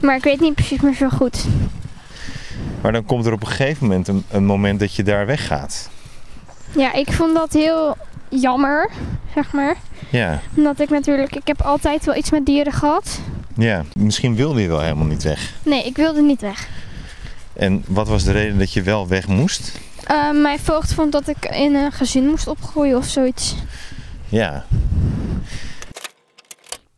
Maar 0.00 0.16
ik 0.16 0.22
weet 0.24 0.40
niet 0.40 0.54
precies 0.54 0.80
meer 0.80 0.94
zo 0.94 1.08
goed. 1.08 1.44
Maar 2.84 2.92
dan 2.92 3.04
komt 3.04 3.26
er 3.26 3.32
op 3.32 3.40
een 3.40 3.46
gegeven 3.46 3.86
moment 3.86 4.08
een, 4.08 4.24
een 4.30 4.44
moment 4.44 4.80
dat 4.80 4.94
je 4.94 5.02
daar 5.02 5.26
weggaat. 5.26 5.90
Ja, 6.76 6.92
ik 6.92 7.12
vond 7.12 7.34
dat 7.34 7.52
heel 7.52 7.96
jammer, 8.28 8.90
zeg 9.34 9.52
maar. 9.52 9.76
Ja, 10.10 10.40
Omdat 10.56 10.80
ik 10.80 10.90
natuurlijk, 10.90 11.36
ik 11.36 11.46
heb 11.46 11.62
altijd 11.62 12.04
wel 12.04 12.14
iets 12.16 12.30
met 12.30 12.46
dieren 12.46 12.72
gehad. 12.72 13.20
ja. 13.56 13.84
Misschien 13.92 14.36
wilde 14.36 14.60
je 14.62 14.68
wel 14.68 14.80
helemaal 14.80 15.06
niet 15.06 15.22
weg. 15.22 15.52
Nee, 15.62 15.84
ik 15.84 15.96
wilde 15.96 16.22
niet 16.22 16.40
weg. 16.40 16.68
En 17.52 17.84
wat 17.86 18.08
was 18.08 18.24
de 18.24 18.32
reden 18.32 18.58
dat 18.58 18.72
je 18.72 18.82
wel 18.82 19.08
weg 19.08 19.26
moest? 19.28 19.78
Eh, 20.04 20.30
mijn 20.30 20.58
voogd 20.58 20.94
vond 20.94 21.12
dat 21.12 21.28
ik 21.28 21.44
in 21.44 21.74
een 21.74 21.92
gezin 21.92 22.26
moest 22.26 22.46
opgroeien 22.46 22.96
of 22.96 23.06
zoiets. 23.06 23.54
Ja, 24.28 24.64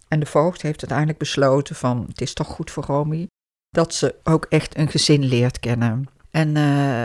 En 0.09 0.21
de 0.21 0.27
voogd 0.27 0.63
heeft 0.63 0.81
uiteindelijk 0.81 1.19
besloten 1.19 1.75
van 1.77 2.05
het 2.09 2.21
is 2.21 2.33
toch 2.35 2.47
goed 2.47 2.71
voor 2.71 2.85
Romy 2.85 3.27
dat 3.71 3.95
ze 3.95 4.15
ook 4.23 4.45
echt 4.45 4.77
een 4.77 4.89
gezin 4.89 5.25
leert 5.25 5.61
kennen. 5.61 6.09
En 6.31 6.57
eh, 6.57 7.05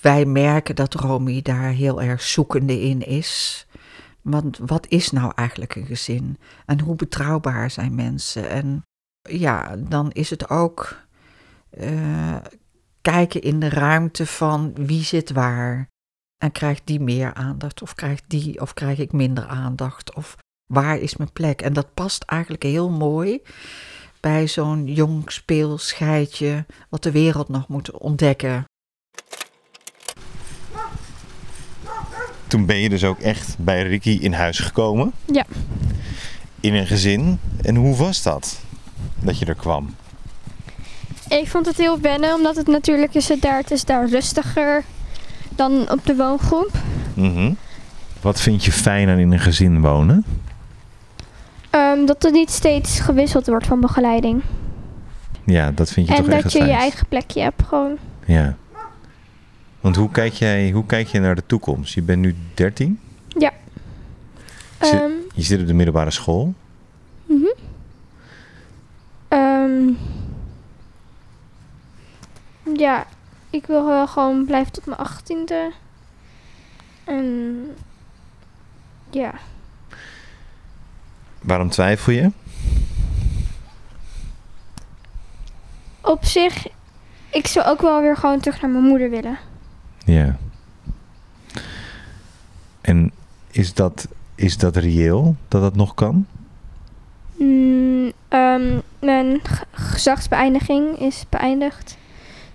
wij 0.00 0.24
merken 0.24 0.76
dat 0.76 0.94
Romy 0.94 1.42
daar 1.42 1.68
heel 1.70 2.02
erg 2.02 2.22
zoekende 2.22 2.80
in 2.80 3.06
is. 3.06 3.66
Want 4.22 4.58
wat 4.58 4.86
is 4.88 5.10
nou 5.10 5.32
eigenlijk 5.34 5.74
een 5.74 5.86
gezin? 5.86 6.38
En 6.66 6.80
hoe 6.80 6.96
betrouwbaar 6.96 7.70
zijn 7.70 7.94
mensen? 7.94 8.48
En 8.48 8.82
ja, 9.28 9.76
dan 9.76 10.10
is 10.12 10.30
het 10.30 10.50
ook 10.50 10.96
eh, 11.70 12.36
kijken 13.00 13.42
in 13.42 13.60
de 13.60 13.68
ruimte 13.68 14.26
van 14.26 14.72
wie 14.74 15.02
zit 15.02 15.32
waar. 15.32 15.88
En 16.36 16.52
krijgt 16.52 16.82
die 16.84 17.00
meer 17.00 17.34
aandacht? 17.34 17.82
Of 17.82 17.94
krijgt 17.94 18.24
die, 18.26 18.60
of 18.60 18.74
krijg 18.74 18.98
ik 18.98 19.12
minder 19.12 19.46
aandacht? 19.46 20.14
Of 20.14 20.36
waar 20.72 20.98
is 20.98 21.16
mijn 21.16 21.32
plek? 21.32 21.62
En 21.62 21.72
dat 21.72 21.94
past 21.94 22.22
eigenlijk 22.22 22.62
heel 22.62 22.90
mooi 22.90 23.42
bij 24.24 24.46
zo'n 24.46 24.86
jong 24.86 25.32
speelscheidje 25.32 26.66
wat 26.88 27.02
de 27.02 27.10
wereld 27.10 27.48
nog 27.48 27.68
moet 27.68 27.90
ontdekken. 27.90 28.64
toen 32.46 32.66
ben 32.66 32.76
je 32.76 32.88
dus 32.88 33.04
ook 33.04 33.18
echt 33.18 33.56
bij 33.58 33.82
Ricky 33.82 34.18
in 34.20 34.32
huis 34.32 34.58
gekomen. 34.58 35.12
Ja. 35.24 35.44
In 36.60 36.74
een 36.74 36.86
gezin. 36.86 37.38
En 37.62 37.76
hoe 37.76 37.96
was 37.96 38.22
dat? 38.22 38.60
Dat 39.20 39.38
je 39.38 39.44
er 39.44 39.54
kwam? 39.54 39.94
Ik 41.28 41.48
vond 41.48 41.66
het 41.66 41.76
heel 41.76 42.00
wennen, 42.00 42.34
omdat 42.34 42.56
het 42.56 42.66
natuurlijk 42.66 43.14
is 43.14 43.28
het 43.28 43.42
daar, 43.42 43.58
het 43.58 43.70
is 43.70 43.84
daar 43.84 44.08
rustiger 44.08 44.84
dan 45.48 45.90
op 45.90 46.06
de 46.06 46.16
woongroep. 46.16 46.70
Mhm. 47.14 47.52
Wat 48.20 48.40
vind 48.40 48.64
je 48.64 48.72
fijn 48.72 49.08
aan 49.08 49.18
in 49.18 49.32
een 49.32 49.40
gezin 49.40 49.80
wonen? 49.80 50.24
Ehm, 51.74 52.06
dat 52.06 52.24
er 52.24 52.30
niet 52.30 52.50
steeds 52.50 53.00
gewisseld 53.00 53.46
wordt 53.46 53.66
van 53.66 53.80
begeleiding. 53.80 54.42
Ja, 55.44 55.70
dat 55.70 55.90
vind 55.90 56.08
je 56.08 56.14
en 56.14 56.22
toch 56.22 56.32
echt 56.32 56.36
En 56.36 56.42
dat 56.42 56.52
je 56.52 56.64
je 56.64 56.78
eigen 56.78 57.06
plekje 57.06 57.40
hebt 57.40 57.62
gewoon. 57.62 57.98
Ja. 58.24 58.56
Want 59.80 59.96
hoe 59.96 60.10
kijk, 60.10 60.32
jij, 60.32 60.70
hoe 60.70 60.86
kijk 60.86 61.06
je 61.06 61.20
naar 61.20 61.34
de 61.34 61.46
toekomst? 61.46 61.94
Je 61.94 62.02
bent 62.02 62.20
nu 62.20 62.36
13? 62.54 63.00
Ja. 63.28 63.52
je 64.80 64.86
zit, 64.86 65.00
ehm. 65.00 65.10
je 65.34 65.42
zit 65.42 65.60
op 65.60 65.66
de 65.66 65.74
middelbare 65.74 66.10
school? 66.10 66.54
Mhm. 67.26 67.52
Ehm. 69.28 69.92
Ja, 72.76 73.06
ik 73.50 73.66
wil 73.66 73.90
eh, 73.90 74.08
gewoon 74.08 74.44
blijven 74.44 74.72
tot 74.72 74.86
mijn 74.86 74.98
achttiende. 74.98 75.72
En 77.04 77.56
ja. 79.10 79.34
Waarom 81.44 81.68
twijfel 81.68 82.12
je? 82.12 82.30
op 86.04 86.24
zich, 86.24 86.66
ik 87.30 87.46
zou 87.46 87.66
ook 87.66 87.80
wel 87.80 88.00
weer 88.00 88.16
gewoon 88.16 88.40
terug 88.40 88.60
naar 88.60 88.70
mijn 88.70 88.84
moeder 88.84 89.10
willen. 89.10 89.38
Ja. 90.04 90.36
En 92.80 93.12
is 93.50 93.74
dat, 93.74 94.08
is 94.34 94.58
dat 94.58 94.76
reëel 94.76 95.36
dat 95.48 95.60
dat 95.60 95.76
nog 95.76 95.94
kan? 95.94 96.26
Mm, 97.36 98.12
ehm, 98.28 98.78
mijn 98.98 99.40
gezagsbeëindiging 99.70 100.98
is 100.98 101.24
beëindigd. 101.28 101.96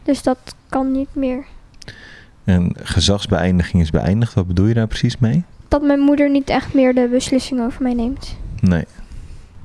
Dus 0.03 0.23
dat 0.23 0.55
kan 0.69 0.91
niet 0.91 1.15
meer. 1.15 1.45
En 2.43 2.75
gezagsbeëindiging 2.83 3.81
is 3.81 3.89
beëindigd. 3.89 4.33
Wat 4.33 4.47
bedoel 4.47 4.65
je 4.65 4.73
daar 4.73 4.87
precies 4.87 5.17
mee? 5.17 5.43
Dat 5.67 5.81
mijn 5.81 5.99
moeder 5.99 6.29
niet 6.29 6.49
echt 6.49 6.73
meer 6.73 6.95
de 6.95 7.07
beslissing 7.11 7.61
over 7.61 7.83
mij 7.83 7.93
neemt. 7.93 8.37
Nee. 8.61 8.85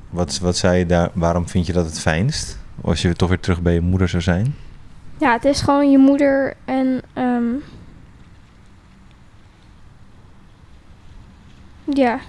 Wat, 0.09 0.39
wat 0.39 0.57
zei 0.57 0.77
je 0.77 0.85
daar? 0.85 1.09
Waarom 1.13 1.49
vind 1.49 1.65
je 1.65 1.73
dat 1.73 1.85
het 1.85 1.99
fijnst? 1.99 2.59
Als 2.81 3.01
je 3.01 3.13
toch 3.13 3.29
weer 3.29 3.39
terug 3.39 3.61
bij 3.61 3.73
je 3.73 3.81
moeder 3.81 4.09
zou 4.09 4.23
zijn? 4.23 4.55
Ja, 5.19 5.33
het 5.33 5.45
is 5.45 5.61
gewoon 5.61 5.91
je 5.91 5.97
moeder 5.97 6.53
en 6.65 7.01
ehm, 7.13 7.53
ja, 11.83 12.19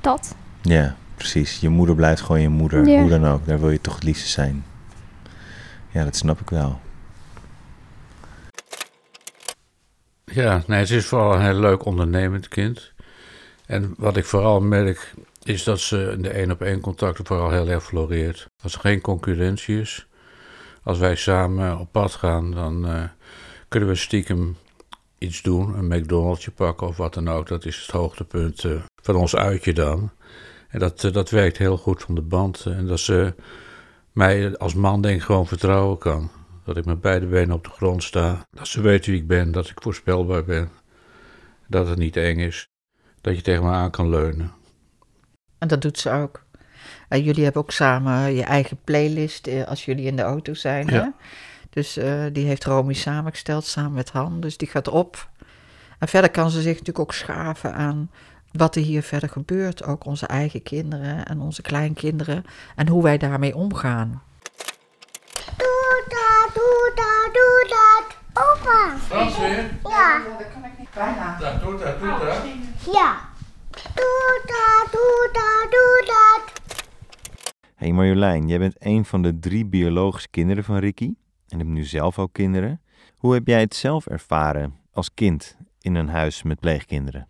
dat. 0.00 0.34
Ja, 0.62 0.96
precies. 1.14 1.60
Je 1.60 1.68
moeder 1.68 1.94
blijft 1.94 2.20
gewoon 2.20 2.40
je 2.40 2.48
moeder. 2.48 2.86
Ja. 2.86 3.00
Hoe 3.00 3.10
dan 3.10 3.26
ook. 3.26 3.46
Daar 3.46 3.60
wil 3.60 3.70
je 3.70 3.80
toch 3.80 3.94
het 3.94 4.04
liefste 4.04 4.28
zijn. 4.28 4.64
Ja, 5.90 6.04
dat 6.04 6.16
snap 6.16 6.40
ik 6.40 6.50
wel. 6.50 6.80
Ja, 10.24 10.62
nee, 10.66 10.78
het 10.78 10.90
is 10.90 11.06
vooral 11.06 11.34
een 11.34 11.42
heel 11.42 11.60
leuk 11.60 11.84
ondernemend 11.84 12.48
kind. 12.48 12.92
En 13.66 13.94
wat 13.96 14.16
ik 14.16 14.24
vooral 14.24 14.60
merk, 14.60 15.14
is 15.44 15.64
dat 15.64 15.80
ze 15.80 16.10
in 16.16 16.22
de 16.22 16.28
één 16.28 16.50
op 16.50 16.62
één 16.62 16.80
contacten 16.80 17.26
vooral 17.26 17.50
heel 17.50 17.68
erg 17.68 17.84
floreert. 17.84 18.46
Als 18.62 18.74
er 18.74 18.80
geen 18.80 19.00
concurrentie 19.00 19.80
is, 19.80 20.06
als 20.82 20.98
wij 20.98 21.14
samen 21.14 21.78
op 21.78 21.92
pad 21.92 22.12
gaan, 22.12 22.50
dan 22.50 22.86
eh, 22.86 23.02
kunnen 23.68 23.88
we 23.88 23.94
stiekem 23.94 24.56
iets 25.18 25.42
doen, 25.42 25.78
een 25.78 25.98
McDonald'sje 25.98 26.50
pakken 26.50 26.86
of 26.86 26.96
wat 26.96 27.14
dan 27.14 27.28
ook. 27.28 27.48
Dat 27.48 27.64
is 27.64 27.80
het 27.80 27.90
hoogtepunt 27.90 28.64
eh, 28.64 28.82
van 29.02 29.16
ons 29.16 29.36
uitje 29.36 29.72
dan. 29.72 30.10
En 30.68 30.78
dat, 30.78 31.04
eh, 31.04 31.12
dat 31.12 31.30
werkt 31.30 31.58
heel 31.58 31.76
goed 31.76 32.06
om 32.06 32.14
de 32.14 32.22
band. 32.22 32.66
en 32.66 32.86
dat 32.86 33.00
ze 33.00 33.34
mij 34.12 34.56
als 34.56 34.74
man 34.74 35.00
denk 35.00 35.22
gewoon 35.22 35.46
vertrouwen 35.46 35.98
kan. 35.98 36.30
Dat 36.64 36.76
ik 36.76 36.84
met 36.84 37.00
beide 37.00 37.26
benen 37.26 37.54
op 37.54 37.64
de 37.64 37.70
grond 37.70 38.02
sta. 38.02 38.46
Dat 38.50 38.68
ze 38.68 38.80
weten 38.80 39.10
wie 39.10 39.20
ik 39.20 39.26
ben, 39.26 39.52
dat 39.52 39.68
ik 39.68 39.82
voorspelbaar 39.82 40.44
ben. 40.44 40.70
Dat 41.68 41.88
het 41.88 41.98
niet 41.98 42.16
eng 42.16 42.38
is. 42.38 42.68
Dat 43.20 43.36
je 43.36 43.42
tegen 43.42 43.64
me 43.64 43.70
aan 43.70 43.90
kan 43.90 44.08
leunen. 44.08 44.52
En 45.64 45.70
dat 45.70 45.82
doet 45.82 45.98
ze 45.98 46.10
ook. 46.10 46.42
En 47.08 47.22
jullie 47.22 47.44
hebben 47.44 47.62
ook 47.62 47.70
samen 47.70 48.34
je 48.34 48.42
eigen 48.42 48.78
playlist 48.84 49.46
eh, 49.46 49.64
als 49.64 49.84
jullie 49.84 50.04
in 50.04 50.16
de 50.16 50.22
auto 50.22 50.54
zijn. 50.54 50.88
Hè? 50.88 50.96
Ja. 50.96 51.12
Dus 51.70 51.96
eh, 51.96 52.24
die 52.32 52.46
heeft 52.46 52.64
Romy 52.64 52.92
samengesteld 52.92 53.64
samen 53.64 53.92
met 53.92 54.10
Han. 54.10 54.40
Dus 54.40 54.56
die 54.56 54.68
gaat 54.68 54.88
op. 54.88 55.28
En 55.98 56.08
verder 56.08 56.30
kan 56.30 56.50
ze 56.50 56.60
zich 56.60 56.72
natuurlijk 56.72 56.98
ook 56.98 57.12
schaven 57.12 57.74
aan 57.74 58.10
wat 58.52 58.76
er 58.76 58.82
hier 58.82 59.02
verder 59.02 59.28
gebeurt. 59.28 59.84
Ook 59.84 60.04
onze 60.04 60.26
eigen 60.26 60.62
kinderen 60.62 61.24
en 61.24 61.40
onze 61.40 61.62
kleinkinderen. 61.62 62.44
En 62.76 62.88
hoe 62.88 63.02
wij 63.02 63.18
daarmee 63.18 63.56
omgaan. 63.56 64.22
Doe 65.56 66.04
dat, 66.08 66.54
doe 66.54 66.92
dat, 66.94 67.34
doe 67.34 67.66
dat. 67.68 68.16
Opa. 68.44 68.96
Frans 68.98 69.38
weer? 69.38 69.70
Ja, 69.84 70.22
dat 70.38 70.52
kan 70.52 70.64
ik 70.64 70.78
niet 70.78 70.90
bijna. 70.94 71.36
Dat 71.40 71.60
doet 71.60 71.80
dat, 71.80 72.00
doet 72.00 72.20
dat. 72.20 72.42
ja. 72.92 73.32
Doe 73.82 74.40
dat, 74.46 74.92
doe 74.92 75.28
dat, 75.32 75.70
doe 75.70 76.04
dat. 76.06 76.62
Hey 77.74 77.92
Marjolein, 77.92 78.48
jij 78.48 78.58
bent 78.58 78.74
een 78.78 79.04
van 79.04 79.22
de 79.22 79.38
drie 79.38 79.66
biologische 79.66 80.28
kinderen 80.30 80.64
van 80.64 80.76
Ricky. 80.76 81.14
En 81.48 81.58
hebt 81.58 81.70
nu 81.70 81.84
zelf 81.84 82.18
ook 82.18 82.32
kinderen. 82.32 82.80
Hoe 83.16 83.34
heb 83.34 83.46
jij 83.46 83.60
het 83.60 83.74
zelf 83.74 84.06
ervaren 84.06 84.74
als 84.92 85.14
kind 85.14 85.56
in 85.80 85.94
een 85.94 86.08
huis 86.08 86.42
met 86.42 86.60
pleegkinderen? 86.60 87.28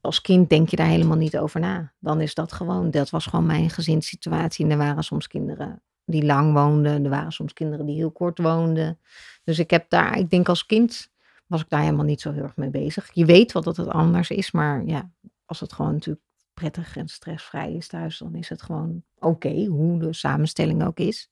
Als 0.00 0.20
kind 0.20 0.48
denk 0.50 0.68
je 0.68 0.76
daar 0.76 0.86
helemaal 0.86 1.16
niet 1.16 1.38
over 1.38 1.60
na. 1.60 1.92
Dan 1.98 2.20
is 2.20 2.34
dat 2.34 2.52
gewoon, 2.52 2.90
dat 2.90 3.10
was 3.10 3.26
gewoon 3.26 3.46
mijn 3.46 3.70
gezinssituatie. 3.70 4.64
En 4.64 4.70
er 4.70 4.76
waren 4.76 5.04
soms 5.04 5.26
kinderen 5.26 5.82
die 6.04 6.24
lang 6.24 6.52
woonden. 6.52 7.04
Er 7.04 7.10
waren 7.10 7.32
soms 7.32 7.52
kinderen 7.52 7.86
die 7.86 7.96
heel 7.96 8.10
kort 8.10 8.38
woonden. 8.38 8.98
Dus 9.44 9.58
ik 9.58 9.70
heb 9.70 9.84
daar, 9.88 10.18
ik 10.18 10.30
denk 10.30 10.48
als 10.48 10.66
kind 10.66 11.12
was 11.46 11.60
ik 11.60 11.68
daar 11.68 11.80
helemaal 11.80 12.04
niet 12.04 12.20
zo 12.20 12.32
heel 12.32 12.42
erg 12.42 12.56
mee 12.56 12.70
bezig. 12.70 13.10
Je 13.12 13.24
weet 13.24 13.52
wel 13.52 13.62
dat 13.62 13.76
het 13.76 13.88
anders 13.88 14.30
is, 14.30 14.50
maar 14.50 14.84
ja, 14.84 15.10
als 15.46 15.60
het 15.60 15.72
gewoon 15.72 15.92
natuurlijk 15.92 16.24
prettig 16.54 16.96
en 16.96 17.08
stressvrij 17.08 17.72
is 17.72 17.88
thuis, 17.88 18.18
dan 18.18 18.34
is 18.34 18.48
het 18.48 18.62
gewoon 18.62 19.02
oké, 19.18 19.64
hoe 19.64 19.98
de 19.98 20.12
samenstelling 20.12 20.84
ook 20.84 20.98
is. 20.98 21.30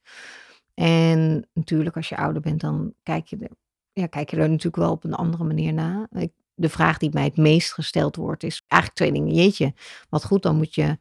En 0.75 1.49
natuurlijk, 1.53 1.97
als 1.97 2.09
je 2.09 2.17
ouder 2.17 2.43
bent, 2.43 2.61
dan 2.61 2.95
kijk 3.03 3.27
je 3.27 3.37
er, 3.37 3.51
ja, 3.93 4.07
kijk 4.07 4.31
je 4.31 4.37
er 4.37 4.49
natuurlijk 4.49 4.77
wel 4.77 4.91
op 4.91 5.05
een 5.05 5.15
andere 5.15 5.45
manier 5.45 5.73
na. 5.73 6.09
De 6.55 6.69
vraag 6.69 6.99
die 6.99 7.11
mij 7.13 7.25
het 7.25 7.37
meest 7.37 7.73
gesteld 7.73 8.17
wordt, 8.17 8.43
is 8.43 8.65
eigenlijk 8.69 9.01
twee 9.01 9.13
dingen. 9.13 9.35
Jeetje, 9.35 9.75
wat 10.09 10.25
goed, 10.25 10.43
dan 10.43 10.57
moet 10.57 10.75
je 10.75 10.99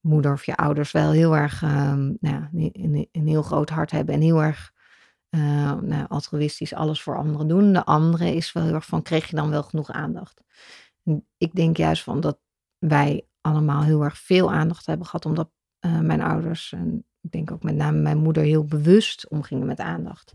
moeder 0.00 0.32
of 0.32 0.44
je 0.44 0.56
ouders 0.56 0.92
wel 0.92 1.10
heel 1.10 1.36
erg 1.36 1.62
ehm, 1.62 2.12
nou, 2.20 2.44
een, 2.52 3.08
een, 3.12 3.26
heel 3.26 3.42
groot 3.42 3.70
hart 3.70 3.90
hebben 3.90 4.14
en 4.14 4.20
heel 4.20 4.42
erg 4.42 4.72
eh, 5.28 5.74
nou, 5.80 6.06
altruïstisch 6.08 6.74
alles 6.74 7.02
voor 7.02 7.16
anderen 7.16 7.48
doen. 7.48 7.72
De 7.72 7.84
andere 7.84 8.34
is 8.34 8.52
wel 8.52 8.64
heel 8.64 8.74
erg 8.74 8.86
van, 8.86 9.02
kreeg 9.02 9.26
je 9.26 9.36
dan 9.36 9.50
wel 9.50 9.62
genoeg 9.62 9.90
aandacht? 9.90 10.42
Ik 11.38 11.54
denk 11.54 11.76
juist 11.76 12.02
van 12.02 12.20
dat 12.20 12.38
wij 12.78 13.26
allemaal 13.40 13.82
heel 13.82 14.04
erg 14.04 14.18
veel 14.18 14.52
aandacht 14.52 14.86
hebben 14.86 15.06
gehad, 15.06 15.24
omdat 15.24 15.50
eh, 15.78 15.98
mijn 15.98 16.22
ouders 16.22 16.72
en 16.72 17.04
ik 17.20 17.30
denk 17.30 17.50
ook 17.50 17.62
met 17.62 17.74
name 17.74 17.98
mijn 17.98 18.18
moeder 18.18 18.42
heel 18.42 18.64
bewust 18.64 19.28
omgingen 19.28 19.66
met 19.66 19.80
aandacht. 19.80 20.34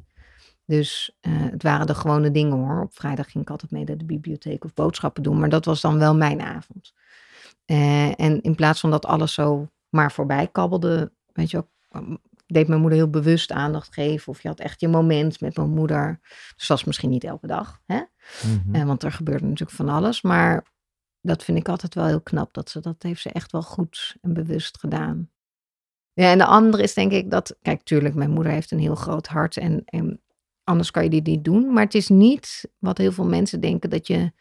Dus 0.65 1.17
eh, 1.19 1.31
het 1.35 1.63
waren 1.63 1.87
de 1.87 1.95
gewone 1.95 2.31
dingen 2.31 2.57
hoor. 2.57 2.81
Op 2.81 2.93
vrijdag 2.95 3.31
ging 3.31 3.43
ik 3.43 3.49
altijd 3.49 3.71
mee 3.71 3.83
naar 3.83 3.97
de 3.97 4.05
bibliotheek 4.05 4.65
of 4.65 4.73
boodschappen 4.73 5.23
doen, 5.23 5.39
maar 5.39 5.49
dat 5.49 5.65
was 5.65 5.81
dan 5.81 5.99
wel 5.99 6.15
mijn 6.15 6.41
avond. 6.41 6.93
Eh, 7.65 8.19
en 8.19 8.41
in 8.41 8.55
plaats 8.55 8.79
van 8.79 8.91
dat 8.91 9.05
alles 9.05 9.33
zo 9.33 9.67
maar 9.89 10.11
voorbij 10.11 10.47
kabbelde, 10.47 11.11
weet 11.33 11.51
je 11.51 11.57
ook, 11.57 11.67
deed 12.45 12.67
mijn 12.67 12.81
moeder 12.81 12.99
heel 12.99 13.09
bewust 13.09 13.51
aandacht 13.51 13.93
geven. 13.93 14.27
Of 14.27 14.41
je 14.41 14.47
had 14.47 14.59
echt 14.59 14.79
je 14.79 14.87
moment 14.87 15.41
met 15.41 15.57
mijn 15.57 15.69
moeder. 15.69 16.19
Dus 16.21 16.67
dat 16.67 16.67
was 16.67 16.83
misschien 16.83 17.09
niet 17.09 17.23
elke 17.23 17.47
dag, 17.47 17.81
hè? 17.85 18.01
Mhm. 18.47 18.85
Want 18.85 19.03
er 19.03 19.11
gebeurde 19.11 19.45
natuurlijk 19.45 19.77
van 19.77 19.89
alles. 19.89 20.21
Maar 20.21 20.72
dat 21.23 21.43
vind 21.43 21.57
ik 21.57 21.69
altijd 21.69 21.95
wel 21.95 22.05
heel 22.05 22.21
knap. 22.21 22.53
Dat 22.53 22.69
ze 22.69 22.79
dat 22.79 23.03
heeft 23.03 23.21
ze 23.21 23.29
echt 23.29 23.51
wel 23.51 23.61
goed 23.61 24.15
en 24.21 24.33
bewust 24.33 24.79
gedaan. 24.79 25.29
Ja, 26.13 26.31
en 26.31 26.37
de 26.37 26.45
andere 26.45 26.83
is 26.83 26.93
denk 26.93 27.11
ik 27.11 27.31
dat, 27.31 27.55
kijk, 27.61 27.83
tuurlijk, 27.83 28.15
mijn 28.15 28.31
moeder 28.31 28.51
heeft 28.51 28.71
een 28.71 28.79
heel 28.79 28.95
groot 28.95 29.27
hart 29.27 29.57
en, 29.57 29.81
en 29.85 30.21
anders 30.63 30.91
kan 30.91 31.03
je 31.03 31.09
dit 31.09 31.25
niet 31.25 31.43
doen. 31.43 31.73
Maar 31.73 31.83
het 31.83 31.95
is 31.95 32.09
niet 32.09 32.69
wat 32.79 32.97
heel 32.97 33.11
veel 33.11 33.25
mensen 33.25 33.59
denken 33.59 33.89
dat 33.89 34.07
je 34.07 34.31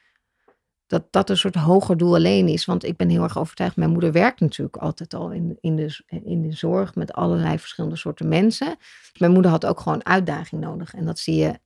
dat 0.92 1.07
dat 1.11 1.31
een 1.31 1.37
soort 1.37 1.55
hoger 1.55 1.97
doel 1.97 2.14
alleen 2.14 2.49
is. 2.49 2.64
Want 2.64 2.85
ik 2.85 2.97
ben 2.97 3.09
heel 3.09 3.23
erg 3.23 3.38
overtuigd, 3.38 3.77
mijn 3.77 3.90
moeder 3.90 4.12
werkt 4.12 4.40
natuurlijk 4.40 4.77
altijd 4.77 5.14
al 5.14 5.31
in, 5.31 5.59
in, 5.61 5.77
de, 5.77 6.03
in 6.25 6.42
de 6.42 6.53
zorg 6.53 6.95
met 6.95 7.12
allerlei 7.12 7.59
verschillende 7.59 7.97
soorten 7.97 8.29
mensen. 8.29 8.77
Mijn 9.18 9.33
moeder 9.33 9.51
had 9.51 9.66
ook 9.66 9.81
gewoon 9.81 10.05
uitdaging 10.07 10.61
nodig. 10.61 10.95
En 10.95 11.05
dat 11.05 11.18
zie 11.18 11.37
je, 11.37 11.61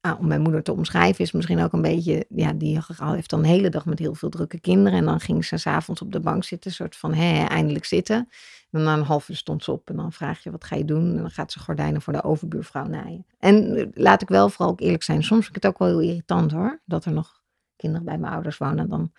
ah, 0.00 0.20
om 0.20 0.26
mijn 0.26 0.40
moeder 0.40 0.62
te 0.62 0.72
omschrijven, 0.72 1.24
is 1.24 1.32
misschien 1.32 1.62
ook 1.62 1.72
een 1.72 1.82
beetje, 1.82 2.26
ja, 2.28 2.52
die 2.52 2.80
heeft 2.98 3.30
dan 3.30 3.42
de 3.42 3.48
hele 3.48 3.68
dag 3.68 3.86
met 3.86 3.98
heel 3.98 4.14
veel 4.14 4.28
drukke 4.28 4.60
kinderen. 4.60 4.98
En 4.98 5.04
dan 5.04 5.20
ging 5.20 5.44
ze 5.44 5.56
s'avonds 5.56 6.02
op 6.02 6.12
de 6.12 6.20
bank 6.20 6.44
zitten, 6.44 6.72
soort 6.72 6.96
van, 6.96 7.14
hé, 7.14 7.44
eindelijk 7.44 7.84
zitten. 7.84 8.28
En 8.70 8.82
na 8.82 8.94
een 8.94 9.02
half 9.02 9.28
uur 9.28 9.36
stond 9.36 9.64
ze 9.64 9.72
op 9.72 9.90
en 9.90 9.96
dan 9.96 10.12
vraag 10.12 10.42
je, 10.42 10.50
wat 10.50 10.64
ga 10.64 10.76
je 10.76 10.84
doen? 10.84 11.10
En 11.10 11.16
dan 11.16 11.30
gaat 11.30 11.52
ze 11.52 11.58
gordijnen 11.58 12.02
voor 12.02 12.12
de 12.12 12.22
overbuurvrouw 12.22 12.86
naaien. 12.86 13.26
En 13.38 13.76
eh, 13.76 13.86
laat 13.92 14.22
ik 14.22 14.28
wel 14.28 14.48
vooral 14.48 14.72
ook 14.72 14.80
eerlijk 14.80 15.02
zijn, 15.02 15.22
soms 15.22 15.44
vind 15.44 15.56
ik 15.56 15.62
het 15.62 15.72
ook 15.72 15.78
wel 15.78 15.88
heel 15.88 16.00
irritant 16.00 16.52
hoor, 16.52 16.80
dat 16.84 17.04
er 17.04 17.12
nog 17.12 17.42
kinderen 17.76 18.06
bij 18.06 18.18
mijn 18.18 18.32
ouders 18.32 18.58
wonen, 18.58 18.88
dan 18.88 19.12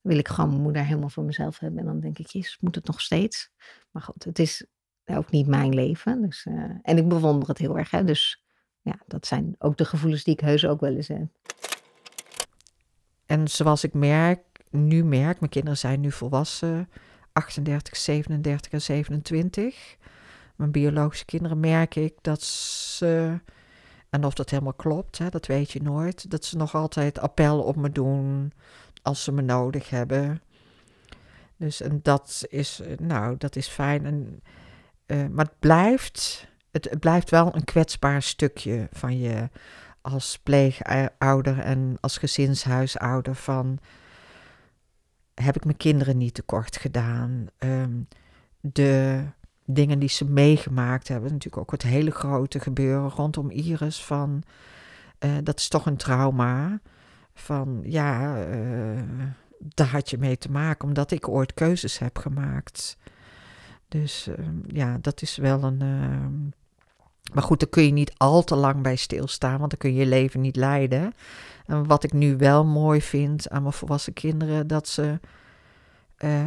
wil 0.00 0.18
ik 0.18 0.28
gewoon 0.28 0.50
mijn 0.50 0.62
moeder 0.62 0.84
helemaal 0.84 1.08
voor 1.08 1.24
mezelf 1.24 1.58
hebben. 1.58 1.80
En 1.80 1.86
dan 1.86 2.00
denk 2.00 2.18
ik, 2.18 2.26
jezus, 2.26 2.58
moet 2.60 2.74
het 2.74 2.86
nog 2.86 3.00
steeds? 3.00 3.50
Maar 3.90 4.02
goed, 4.02 4.24
het 4.24 4.38
is 4.38 4.66
ook 5.04 5.30
niet 5.30 5.46
mijn 5.46 5.74
leven. 5.74 6.22
Dus, 6.22 6.44
uh, 6.44 6.64
en 6.82 6.96
ik 6.96 7.08
bewonder 7.08 7.48
het 7.48 7.58
heel 7.58 7.78
erg. 7.78 7.90
Hè? 7.90 8.04
Dus 8.04 8.41
ja, 8.82 8.98
dat 9.06 9.26
zijn 9.26 9.54
ook 9.58 9.76
de 9.76 9.84
gevoelens 9.84 10.24
die 10.24 10.34
ik 10.34 10.40
heus 10.40 10.66
ook 10.66 10.80
wel 10.80 10.94
eens 10.94 11.08
heb. 11.08 11.26
En 13.26 13.48
zoals 13.48 13.84
ik 13.84 13.94
merk, 13.94 14.40
nu 14.70 15.04
merk, 15.04 15.40
mijn 15.40 15.50
kinderen 15.50 15.78
zijn 15.78 16.00
nu 16.00 16.12
volwassen, 16.12 16.88
38, 17.32 17.96
37 17.96 18.72
en 18.72 18.82
27. 18.82 19.96
Mijn 20.56 20.70
biologische 20.70 21.24
kinderen 21.24 21.60
merk 21.60 21.94
ik 21.94 22.14
dat 22.20 22.42
ze 22.42 23.40
en 24.12 24.24
of 24.24 24.34
dat 24.34 24.50
helemaal 24.50 24.72
klopt, 24.72 25.18
hè, 25.18 25.28
dat 25.28 25.46
weet 25.46 25.70
je 25.70 25.82
nooit. 25.82 26.30
Dat 26.30 26.44
ze 26.44 26.56
nog 26.56 26.74
altijd 26.74 27.18
appel 27.18 27.62
op 27.62 27.76
me 27.76 27.90
doen 27.90 28.52
als 29.02 29.24
ze 29.24 29.32
me 29.32 29.42
nodig 29.42 29.90
hebben. 29.90 30.42
Dus 31.56 31.80
en 31.80 32.00
dat 32.02 32.44
is, 32.48 32.80
nou, 32.98 33.36
dat 33.38 33.56
is 33.56 33.68
fijn. 33.68 34.06
En, 34.06 34.42
uh, 35.06 35.26
maar 35.26 35.44
het 35.44 35.58
blijft 35.58 36.48
het, 36.72 37.00
blijft 37.00 37.30
wel 37.30 37.54
een 37.54 37.64
kwetsbaar 37.64 38.22
stukje 38.22 38.88
van 38.92 39.18
je 39.18 39.48
als 40.00 40.38
pleegouder 40.42 41.58
en 41.58 41.96
als 42.00 42.18
gezinshuisouder 42.18 43.34
van 43.34 43.78
heb 45.34 45.56
ik 45.56 45.64
mijn 45.64 45.76
kinderen 45.76 46.16
niet 46.16 46.34
tekort 46.34 46.76
gedaan? 46.76 47.46
Ehm, 47.58 48.00
de 48.60 49.22
dingen 49.64 49.98
die 49.98 50.08
ze 50.08 50.24
meegemaakt 50.24 51.08
hebben, 51.08 51.30
natuurlijk 51.30 51.62
ook 51.62 51.70
het 51.70 51.82
hele 51.82 52.10
grote 52.10 52.60
gebeuren 52.60 53.10
rondom 53.10 53.50
Iris 53.50 54.04
van 54.04 54.42
eh, 55.18 55.36
dat 55.42 55.58
is 55.58 55.68
toch 55.68 55.86
een 55.86 55.96
trauma 55.96 56.80
van 57.34 57.80
ja, 57.82 58.36
eh, 58.44 59.02
daar 59.58 59.86
had 59.86 60.10
je 60.10 60.18
mee 60.18 60.38
te 60.38 60.50
maken 60.50 60.88
omdat 60.88 61.10
ik 61.10 61.28
ooit 61.28 61.54
keuzes 61.54 61.98
heb 61.98 62.18
gemaakt. 62.18 62.96
Dus 63.88 64.26
ehm, 64.26 64.56
ja, 64.66 64.98
dat 65.00 65.22
is 65.22 65.36
wel 65.36 65.62
een. 65.62 66.54
Maar 67.34 67.42
goed, 67.42 67.60
daar 67.60 67.68
kun 67.68 67.84
je 67.84 67.92
niet 67.92 68.12
al 68.16 68.44
te 68.44 68.56
lang 68.56 68.82
bij 68.82 68.96
stilstaan, 68.96 69.58
want 69.58 69.70
dan 69.70 69.78
kun 69.78 69.92
je 69.92 70.00
je 70.00 70.06
leven 70.06 70.40
niet 70.40 70.56
leiden. 70.56 71.14
En 71.66 71.86
wat 71.86 72.04
ik 72.04 72.12
nu 72.12 72.36
wel 72.36 72.64
mooi 72.64 73.02
vind 73.02 73.50
aan 73.50 73.62
mijn 73.62 73.74
volwassen 73.74 74.12
kinderen, 74.12 74.66
dat 74.66 74.88
ze. 74.88 75.20
eh, 76.16 76.40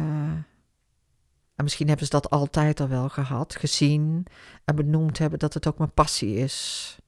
en 1.56 1.64
misschien 1.64 1.86
hebben 1.88 2.06
ze 2.06 2.12
dat 2.12 2.30
altijd 2.30 2.80
al 2.80 2.88
wel 2.88 3.08
gehad, 3.08 3.56
gezien 3.56 4.26
en 4.64 4.76
benoemd 4.76 5.18
hebben 5.18 5.38
dat 5.38 5.54
het 5.54 5.66
ook 5.66 5.78
mijn 5.78 5.92
passie 5.92 6.36
is. 6.36 6.98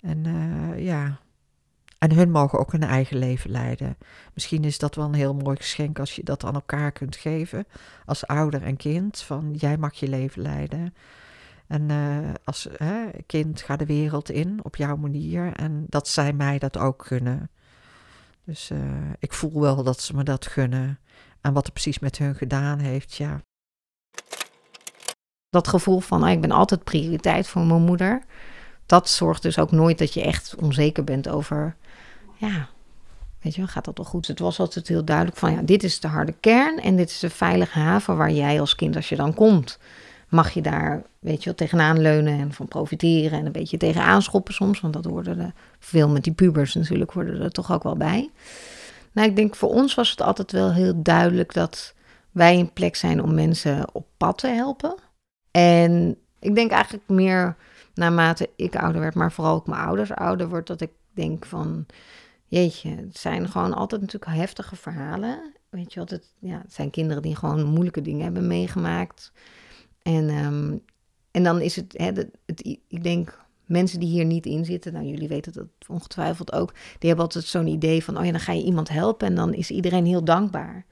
En 0.00 0.26
eh, 0.26 0.84
ja. 0.84 1.18
En 1.98 2.12
hun 2.12 2.30
mogen 2.30 2.58
ook 2.58 2.72
hun 2.72 2.82
eigen 2.82 3.18
leven 3.18 3.50
leiden. 3.50 3.96
Misschien 4.34 4.64
is 4.64 4.78
dat 4.78 4.94
wel 4.94 5.04
een 5.04 5.14
heel 5.14 5.34
mooi 5.34 5.56
geschenk 5.56 5.98
als 5.98 6.16
je 6.16 6.22
dat 6.24 6.44
aan 6.44 6.54
elkaar 6.54 6.92
kunt 6.92 7.16
geven. 7.16 7.66
Als 8.04 8.26
ouder 8.26 8.62
en 8.62 8.76
kind. 8.76 9.20
Van 9.20 9.54
jij 9.56 9.76
mag 9.76 9.94
je 9.94 10.08
leven 10.08 10.42
leiden. 10.42 10.94
En 11.68 11.90
eh, 11.90 12.34
als 12.44 12.68
hè, 12.76 13.06
kind 13.26 13.62
ga 13.62 13.76
de 13.76 13.86
wereld 13.86 14.30
in 14.30 14.60
op 14.62 14.76
jouw 14.76 14.96
manier. 14.96 15.52
En 15.52 15.86
dat 15.88 16.08
zij 16.08 16.32
mij 16.32 16.58
dat 16.58 16.76
ook 16.76 17.06
gunnen. 17.06 17.50
Dus 18.44 18.70
eh, 18.70 18.78
ik 19.18 19.32
voel 19.32 19.60
wel 19.60 19.82
dat 19.82 20.00
ze 20.00 20.14
me 20.14 20.22
dat 20.22 20.46
gunnen. 20.46 20.98
En 21.40 21.52
wat 21.52 21.66
er 21.66 21.72
precies 21.72 21.98
met 21.98 22.18
hun 22.18 22.34
gedaan 22.34 22.78
heeft, 22.78 23.14
ja. 23.14 23.40
Dat 25.50 25.68
gevoel 25.68 26.00
van, 26.00 26.22
ah, 26.22 26.30
ik 26.30 26.40
ben 26.40 26.50
altijd 26.50 26.84
prioriteit 26.84 27.48
voor 27.48 27.62
mijn 27.62 27.82
moeder. 27.82 28.22
Dat 28.86 29.08
zorgt 29.08 29.42
dus 29.42 29.58
ook 29.58 29.70
nooit 29.70 29.98
dat 29.98 30.14
je 30.14 30.22
echt 30.22 30.54
onzeker 30.54 31.04
bent 31.04 31.28
over, 31.28 31.76
ja, 32.36 32.68
weet 33.40 33.54
je 33.54 33.66
gaat 33.66 33.84
dat 33.84 33.96
wel 33.96 34.06
goed? 34.06 34.26
Het 34.26 34.38
was 34.38 34.58
altijd 34.58 34.88
heel 34.88 35.04
duidelijk 35.04 35.36
van, 35.36 35.52
ja, 35.52 35.62
dit 35.62 35.82
is 35.82 36.00
de 36.00 36.08
harde 36.08 36.34
kern 36.40 36.80
en 36.80 36.96
dit 36.96 37.10
is 37.10 37.18
de 37.18 37.30
veilige 37.30 37.78
haven 37.78 38.16
waar 38.16 38.30
jij 38.30 38.60
als 38.60 38.74
kind, 38.74 38.96
als 38.96 39.08
je 39.08 39.16
dan 39.16 39.34
komt, 39.34 39.78
mag 40.28 40.50
je 40.50 40.62
daar, 40.62 41.02
weet 41.18 41.38
je 41.38 41.44
wel, 41.44 41.54
tegenaan 41.54 42.00
leunen 42.00 42.38
en 42.38 42.52
van 42.52 42.68
profiteren 42.68 43.38
en 43.38 43.46
een 43.46 43.52
beetje 43.52 43.76
tegenaan 43.76 44.22
schoppen 44.22 44.54
soms, 44.54 44.80
want 44.80 44.94
dat 44.94 45.04
hoorde 45.04 45.30
er 45.30 45.52
veel 45.78 46.08
met 46.08 46.24
die 46.24 46.32
pubers 46.32 46.74
natuurlijk, 46.74 47.10
hoorde 47.10 47.38
er 47.38 47.50
toch 47.50 47.72
ook 47.72 47.82
wel 47.82 47.96
bij. 47.96 48.30
Nou, 49.12 49.28
ik 49.28 49.36
denk 49.36 49.54
voor 49.54 49.68
ons 49.68 49.94
was 49.94 50.10
het 50.10 50.20
altijd 50.20 50.52
wel 50.52 50.72
heel 50.72 51.02
duidelijk 51.02 51.54
dat 51.54 51.94
wij 52.30 52.58
een 52.58 52.72
plek 52.72 52.96
zijn 52.96 53.22
om 53.22 53.34
mensen 53.34 53.94
op 53.94 54.06
pad 54.16 54.38
te 54.38 54.46
helpen. 54.46 54.94
En 55.50 56.16
ik 56.38 56.54
denk 56.54 56.70
eigenlijk 56.70 57.08
meer 57.08 57.56
naarmate 57.94 58.50
ik 58.56 58.76
ouder 58.76 59.00
werd, 59.00 59.14
maar 59.14 59.32
vooral 59.32 59.54
ook 59.54 59.66
mijn 59.66 59.82
ouders 59.82 60.12
ouder 60.12 60.48
wordt, 60.48 60.66
dat 60.66 60.80
ik 60.80 60.90
denk 61.12 61.46
van, 61.46 61.86
jeetje, 62.46 62.90
het 62.90 63.18
zijn 63.18 63.48
gewoon 63.48 63.74
altijd 63.74 64.00
natuurlijk 64.00 64.32
heftige 64.32 64.76
verhalen. 64.76 65.52
Weet 65.68 65.92
je 65.92 66.00
wat, 66.00 66.20
ja, 66.38 66.58
het 66.62 66.72
zijn 66.72 66.90
kinderen 66.90 67.22
die 67.22 67.36
gewoon 67.36 67.64
moeilijke 67.64 68.02
dingen 68.02 68.22
hebben 68.22 68.46
meegemaakt. 68.46 69.32
En, 70.16 70.28
ehm, 70.28 70.76
en 71.30 71.42
dan 71.42 71.60
is 71.60 71.76
het, 71.76 71.94
hè, 71.96 72.04
het, 72.06 72.28
het- 72.46 72.78
ik 72.88 73.02
denk, 73.02 73.38
mensen 73.66 74.00
die 74.00 74.08
hier 74.08 74.24
niet 74.24 74.46
in 74.46 74.64
zitten, 74.64 74.92
nou 74.92 75.06
jullie 75.06 75.28
weten 75.28 75.52
dat 75.52 75.66
ongetwijfeld 75.88 76.52
ook, 76.52 76.72
die 76.98 77.08
hebben 77.08 77.24
altijd 77.24 77.44
zo'n 77.44 77.66
idee 77.66 78.04
van, 78.04 78.18
oh 78.18 78.24
ja, 78.24 78.30
dan 78.30 78.40
ga 78.40 78.52
je 78.52 78.62
iemand 78.64 78.88
helpen 78.88 79.26
en 79.26 79.34
dan 79.34 79.54
is 79.54 79.70
iedereen 79.70 80.06
heel 80.06 80.24
dankbaar. 80.24 80.84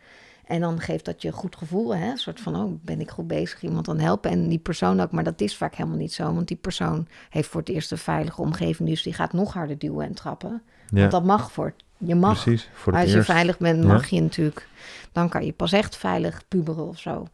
En 0.45 0.61
dan 0.61 0.81
geeft 0.81 1.05
dat 1.05 1.23
je 1.23 1.29
een 1.29 1.35
goed 1.35 1.57
gevoel, 1.57 1.97
hè? 1.97 2.11
een 2.11 2.17
soort 2.17 2.41
van, 2.41 2.57
oh, 2.57 2.73
ben 2.83 3.01
ik 3.01 3.11
goed 3.11 3.27
bezig 3.27 3.63
iemand 3.63 3.85
dan 3.85 3.99
helpen. 3.99 4.31
En 4.31 4.49
die 4.49 4.59
persoon 4.59 5.01
ook, 5.01 5.11
maar 5.11 5.25
dat 5.25 5.41
is 5.41 5.57
vaak 5.57 5.75
helemaal 5.75 5.99
niet 5.99 6.13
zo, 6.13 6.35
want 6.35 6.49
die 6.49 6.57
persoon 6.57 7.07
heeft 7.31 7.49
voor 7.49 7.61
het 7.61 7.69
eerst 7.71 7.91
een 7.93 7.99
veilige 7.99 8.41
omgeving, 8.41 8.89
dus 8.89 9.03
die 9.03 9.13
gaat 9.13 9.33
nog 9.33 9.53
harder 9.53 9.79
duwen 9.79 10.07
en 10.07 10.15
trappen. 10.15 10.63
Ja. 10.91 10.99
Want 11.01 11.11
dat 11.11 11.25
mag 11.25 11.53
voor, 11.53 11.75
je 11.99 12.15
mag 12.15 12.43
Precies, 12.43 12.69
voor 12.73 12.93
het 12.93 13.01
als 13.03 13.11
je 13.11 13.17
eerst. 13.17 13.31
veilig 13.31 13.59
bent, 13.59 13.83
Ja. 13.83 13.89
mag 13.93 14.07
je 14.09 14.21
natuurlijk. 14.21 14.69
Dan 15.13 15.29
kan 15.29 15.45
je 15.45 15.53
pas 15.53 15.73
echt 15.73 15.97
veilig 15.97 16.43
puberen 16.49 16.89
of 16.89 16.99
zo. 16.99 17.27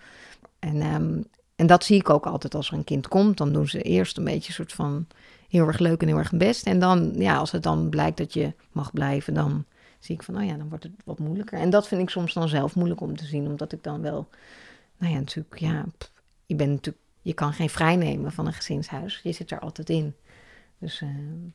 En, 0.58 0.80
ehm, 0.80 1.20
en 1.62 1.68
dat 1.68 1.84
zie 1.84 1.98
ik 1.98 2.10
ook 2.10 2.26
altijd 2.26 2.54
als 2.54 2.68
er 2.68 2.74
een 2.74 2.84
kind 2.84 3.08
komt. 3.08 3.36
Dan 3.36 3.52
doen 3.52 3.68
ze 3.68 3.82
eerst 3.82 4.16
een 4.16 4.24
beetje 4.24 4.48
een 4.48 4.54
soort 4.54 4.72
van 4.72 5.06
heel 5.48 5.66
erg 5.66 5.78
leuk 5.78 6.02
en 6.02 6.08
heel 6.08 6.18
erg 6.18 6.32
best. 6.32 6.66
En 6.66 6.78
dan, 6.78 7.12
ja, 7.14 7.36
als 7.36 7.50
het 7.50 7.62
dan 7.62 7.88
blijkt 7.88 8.16
dat 8.16 8.32
je 8.32 8.52
mag 8.72 8.92
blijven, 8.92 9.34
dan 9.34 9.64
zie 9.98 10.14
ik 10.14 10.22
van, 10.22 10.36
oh 10.36 10.44
ja, 10.44 10.56
dan 10.56 10.68
wordt 10.68 10.84
het 10.84 10.92
wat 11.04 11.18
moeilijker. 11.18 11.58
En 11.58 11.70
dat 11.70 11.88
vind 11.88 12.02
ik 12.02 12.10
soms 12.10 12.32
dan 12.32 12.48
zelf 12.48 12.74
moeilijk 12.74 13.00
om 13.00 13.16
te 13.16 13.24
zien, 13.24 13.46
omdat 13.46 13.72
ik 13.72 13.82
dan 13.82 14.00
wel, 14.00 14.28
nou 14.98 15.12
ja, 15.12 15.18
natuurlijk, 15.18 15.58
ja, 15.58 15.84
je 16.46 16.54
bent 16.54 16.70
natuurlijk, 16.70 17.04
je 17.22 17.34
kan 17.34 17.52
geen 17.52 17.70
vrijnemen 17.70 18.32
van 18.32 18.46
een 18.46 18.52
gezinshuis. 18.52 19.20
Je 19.22 19.32
zit 19.32 19.50
er 19.50 19.58
altijd 19.58 19.90
in. 19.90 20.14
Dus 20.78 21.00
nou, 21.00 21.52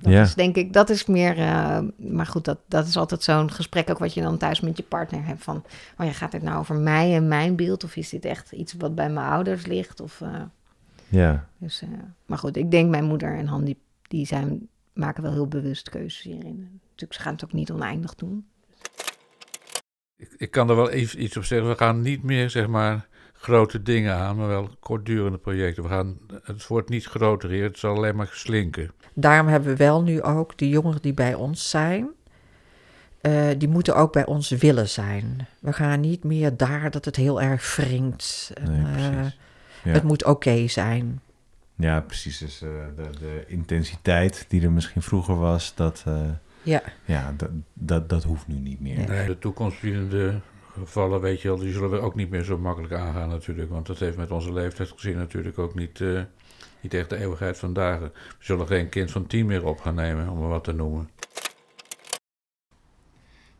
dat 0.00 0.12
Ja. 0.12 0.22
is 0.22 0.34
denk 0.34 0.56
ik, 0.56 0.72
dat 0.72 0.90
is 0.90 1.06
meer, 1.06 1.38
eh, 1.38 1.78
maar 1.96 2.26
goed, 2.26 2.44
dat, 2.44 2.58
dat 2.68 2.86
is 2.86 2.96
altijd 2.96 3.22
zo'n 3.22 3.50
gesprek 3.50 3.90
ook 3.90 3.98
wat 3.98 4.14
je 4.14 4.20
dan 4.22 4.38
thuis 4.38 4.60
met 4.60 4.76
je 4.76 4.82
partner 4.82 5.24
hebt 5.26 5.42
van, 5.42 5.64
oh 5.98 6.06
ja, 6.06 6.12
gaat 6.12 6.32
dit 6.32 6.42
nou 6.42 6.58
over 6.58 6.74
mij 6.76 7.14
en 7.14 7.28
mijn 7.28 7.56
beeld 7.56 7.84
of 7.84 7.96
is 7.96 8.08
dit 8.08 8.24
echt 8.24 8.52
iets 8.52 8.72
wat 8.78 8.94
bij 8.94 9.10
mijn 9.10 9.26
ouders 9.26 9.66
ligt? 9.66 10.00
Of, 10.00 10.20
eh, 10.20 10.42
Ja, 11.08 11.48
dus, 11.58 11.82
eh, 11.82 11.88
maar 12.26 12.38
goed, 12.38 12.56
ik 12.56 12.70
denk 12.70 12.90
mijn 12.90 13.04
moeder 13.04 13.36
en 13.36 13.46
Han, 13.46 13.64
die, 13.64 13.78
die 14.02 14.26
zijn, 14.26 14.68
maken 14.92 15.22
wel 15.22 15.32
heel 15.32 15.46
bewust 15.48 15.88
keuzes 15.88 16.22
hierin. 16.22 16.80
Natuurlijk, 16.82 17.12
ze 17.12 17.20
gaan 17.20 17.32
het 17.32 17.44
ook 17.44 17.52
niet 17.52 17.70
oneindig 17.70 18.14
doen. 18.14 18.46
Ik, 20.16 20.34
ik 20.36 20.50
kan 20.50 20.70
er 20.70 20.76
wel 20.76 20.90
even 20.90 21.22
iets 21.22 21.36
op 21.36 21.44
zeggen. 21.44 21.68
We 21.68 21.76
gaan 21.76 22.00
niet 22.02 22.22
meer, 22.22 22.50
zeg 22.50 22.66
maar, 22.66 23.08
grote 23.40 23.82
dingen 23.82 24.14
aan, 24.14 24.36
maar 24.36 24.48
wel 24.48 24.68
kortdurende 24.80 25.38
projecten. 25.38 25.82
We 25.82 25.88
gaan, 25.88 26.18
het 26.42 26.66
wordt 26.66 26.88
niet 26.88 27.04
groter 27.04 27.50
hier, 27.50 27.62
het 27.64 27.78
zal 27.78 27.96
alleen 27.96 28.16
maar 28.16 28.28
slinken. 28.32 28.90
Daarom 29.14 29.46
hebben 29.48 29.68
we 29.70 29.76
wel 29.76 30.02
nu 30.02 30.22
ook 30.22 30.58
de 30.58 30.68
jongeren 30.68 31.02
die 31.02 31.14
bij 31.14 31.34
ons 31.34 31.70
zijn. 31.70 32.08
eh, 33.20 33.48
die 33.58 33.68
moeten 33.68 33.96
ook 33.96 34.12
bij 34.12 34.26
ons 34.26 34.48
willen 34.50 34.88
zijn. 34.88 35.46
We 35.60 35.72
gaan 35.72 36.00
niet 36.00 36.24
meer 36.24 36.56
daar 36.56 36.90
dat 36.90 37.04
het 37.04 37.16
heel 37.16 37.40
erg 37.42 37.76
wringt. 37.76 38.50
En, 38.54 38.70
Nee, 38.82 39.10
eh. 39.10 39.26
Ja. 39.84 39.90
Het 39.92 40.02
moet 40.02 40.24
oké 40.24 40.68
zijn. 40.68 41.20
ja 41.76 42.00
precies. 42.00 42.38
Dus 42.38 42.62
eh, 42.62 42.68
de, 42.96 43.18
de 43.20 43.44
intensiteit 43.46 44.44
die 44.48 44.62
er 44.62 44.72
misschien 44.72 45.02
vroeger 45.02 45.38
was, 45.38 45.74
dat, 45.74 46.02
eh, 46.06 46.20
Ja. 46.62 46.82
ja, 47.04 47.34
dat, 47.36 47.48
dat, 47.72 48.08
dat 48.08 48.22
hoeft 48.22 48.46
nu 48.46 48.54
niet 48.54 48.80
meer. 48.80 49.08
Nee, 49.08 49.36
de 50.08 50.36
gevallen, 50.80 51.20
weet 51.20 51.40
je 51.40 51.48
wel, 51.48 51.56
die 51.58 51.72
zullen 51.72 51.90
we 51.90 52.00
ook 52.00 52.14
niet 52.14 52.30
meer 52.30 52.42
zo 52.44 52.58
makkelijk 52.58 52.92
aangaan 52.92 53.28
natuurlijk. 53.28 53.70
Want 53.70 53.86
dat 53.86 53.98
heeft 53.98 54.16
met 54.16 54.30
onze 54.30 54.52
leeftijd 54.52 54.90
gezien 54.90 55.16
natuurlijk 55.16 55.58
ook 55.58 55.74
niet, 55.74 56.00
eh, 56.00 56.20
niet 56.80 56.94
echt 56.94 57.10
de 57.10 57.16
eeuwigheid 57.16 57.58
van 57.58 57.72
dagen. 57.72 58.12
We 58.12 58.34
zullen 58.44 58.66
geen 58.66 58.88
kind 58.88 59.10
van 59.10 59.26
tien 59.26 59.46
meer 59.46 59.64
op 59.66 59.80
gaan 59.80 59.94
nemen, 59.94 60.28
om 60.28 60.38
maar 60.38 60.48
wat 60.48 60.64
te 60.64 60.72
noemen. 60.72 61.10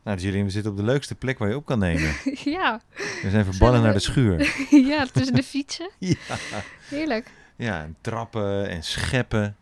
Nou, 0.02 0.16
dus 0.16 0.24
jullie 0.24 0.44
we 0.44 0.50
zitten 0.50 0.70
op 0.70 0.76
de 0.76 0.82
leukste 0.84 1.14
plek 1.14 1.38
waar 1.38 1.48
je 1.48 1.56
op 1.56 1.64
kan 1.66 1.78
nemen. 1.78 2.14
ja. 2.56 2.80
We 3.22 3.30
zijn 3.30 3.44
verbannen 3.44 3.82
naar 3.82 3.92
de 3.92 3.98
schuur. 3.98 4.54
ja, 4.88 5.06
tussen 5.06 5.34
de 5.34 5.42
fietsen. 5.42 5.90
Ja. 5.98 6.16
Heerlijk. 6.88 7.30
Ja, 7.56 7.82
en 7.82 7.96
trappen 8.00 8.68
en 8.68 8.82
scheppen. 8.82 9.56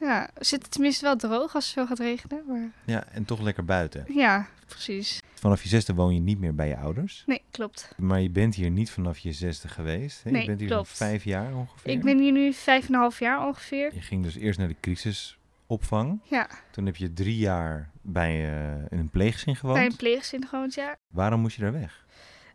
Ja, 0.00 0.30
zit 0.38 0.62
het 0.62 0.70
tenminste 0.70 1.04
wel 1.04 1.16
droog 1.16 1.54
als 1.54 1.64
het 1.64 1.74
zo 1.74 1.86
gaat 1.86 1.98
regenen. 1.98 2.42
Maar 2.46 2.70
Ja, 2.84 3.04
en 3.12 3.24
toch 3.24 3.40
lekker 3.40 3.64
buiten. 3.64 4.04
ja, 4.08 4.46
precies. 4.66 5.19
Vanaf 5.40 5.62
je 5.62 5.68
zesde 5.68 5.94
woon 5.94 6.14
je 6.14 6.20
niet 6.20 6.38
meer 6.38 6.54
bij 6.54 6.68
je 6.68 6.76
ouders. 6.76 7.22
Nee, 7.26 7.42
klopt. 7.50 7.94
Maar 7.96 8.20
je 8.20 8.30
bent 8.30 8.54
hier 8.54 8.70
niet 8.70 8.90
vanaf 8.90 9.18
je 9.18 9.32
zesde 9.32 9.68
geweest. 9.68 10.22
Hè? 10.24 10.30
Nee, 10.30 10.40
je 10.40 10.46
bent 10.46 10.60
hier 10.60 10.68
klopt. 10.68 10.88
zo'n 10.88 11.06
vijf 11.06 11.24
jaar 11.24 11.54
ongeveer. 11.54 11.92
Ik 11.92 12.02
ben 12.02 12.18
hier 12.18 12.32
nu 12.32 12.52
vijf 12.52 12.86
en 12.88 12.94
een 12.94 13.00
half 13.00 13.18
jaar 13.18 13.46
ongeveer. 13.46 13.94
Je 13.94 14.00
ging 14.00 14.22
dus 14.22 14.36
eerst 14.36 14.58
naar 14.58 14.68
de 14.68 14.76
crisisopvang. 14.80 16.20
Ja, 16.24 16.48
Toen 16.70 16.86
heb 16.86 16.96
je 16.96 17.12
drie 17.12 17.36
jaar 17.36 17.90
bij 18.02 18.30
eh, 18.52 18.74
in 18.88 18.98
een 18.98 19.08
pleeggezin 19.10 19.56
gewoond. 19.56 19.76
bij 19.78 19.86
een 19.86 19.96
pleegzin 19.96 20.46
gewoond, 20.46 20.74
ja. 20.74 20.96
Waarom 21.08 21.40
moest 21.40 21.56
je 21.56 21.62
daar 21.62 21.72
weg? 21.72 22.04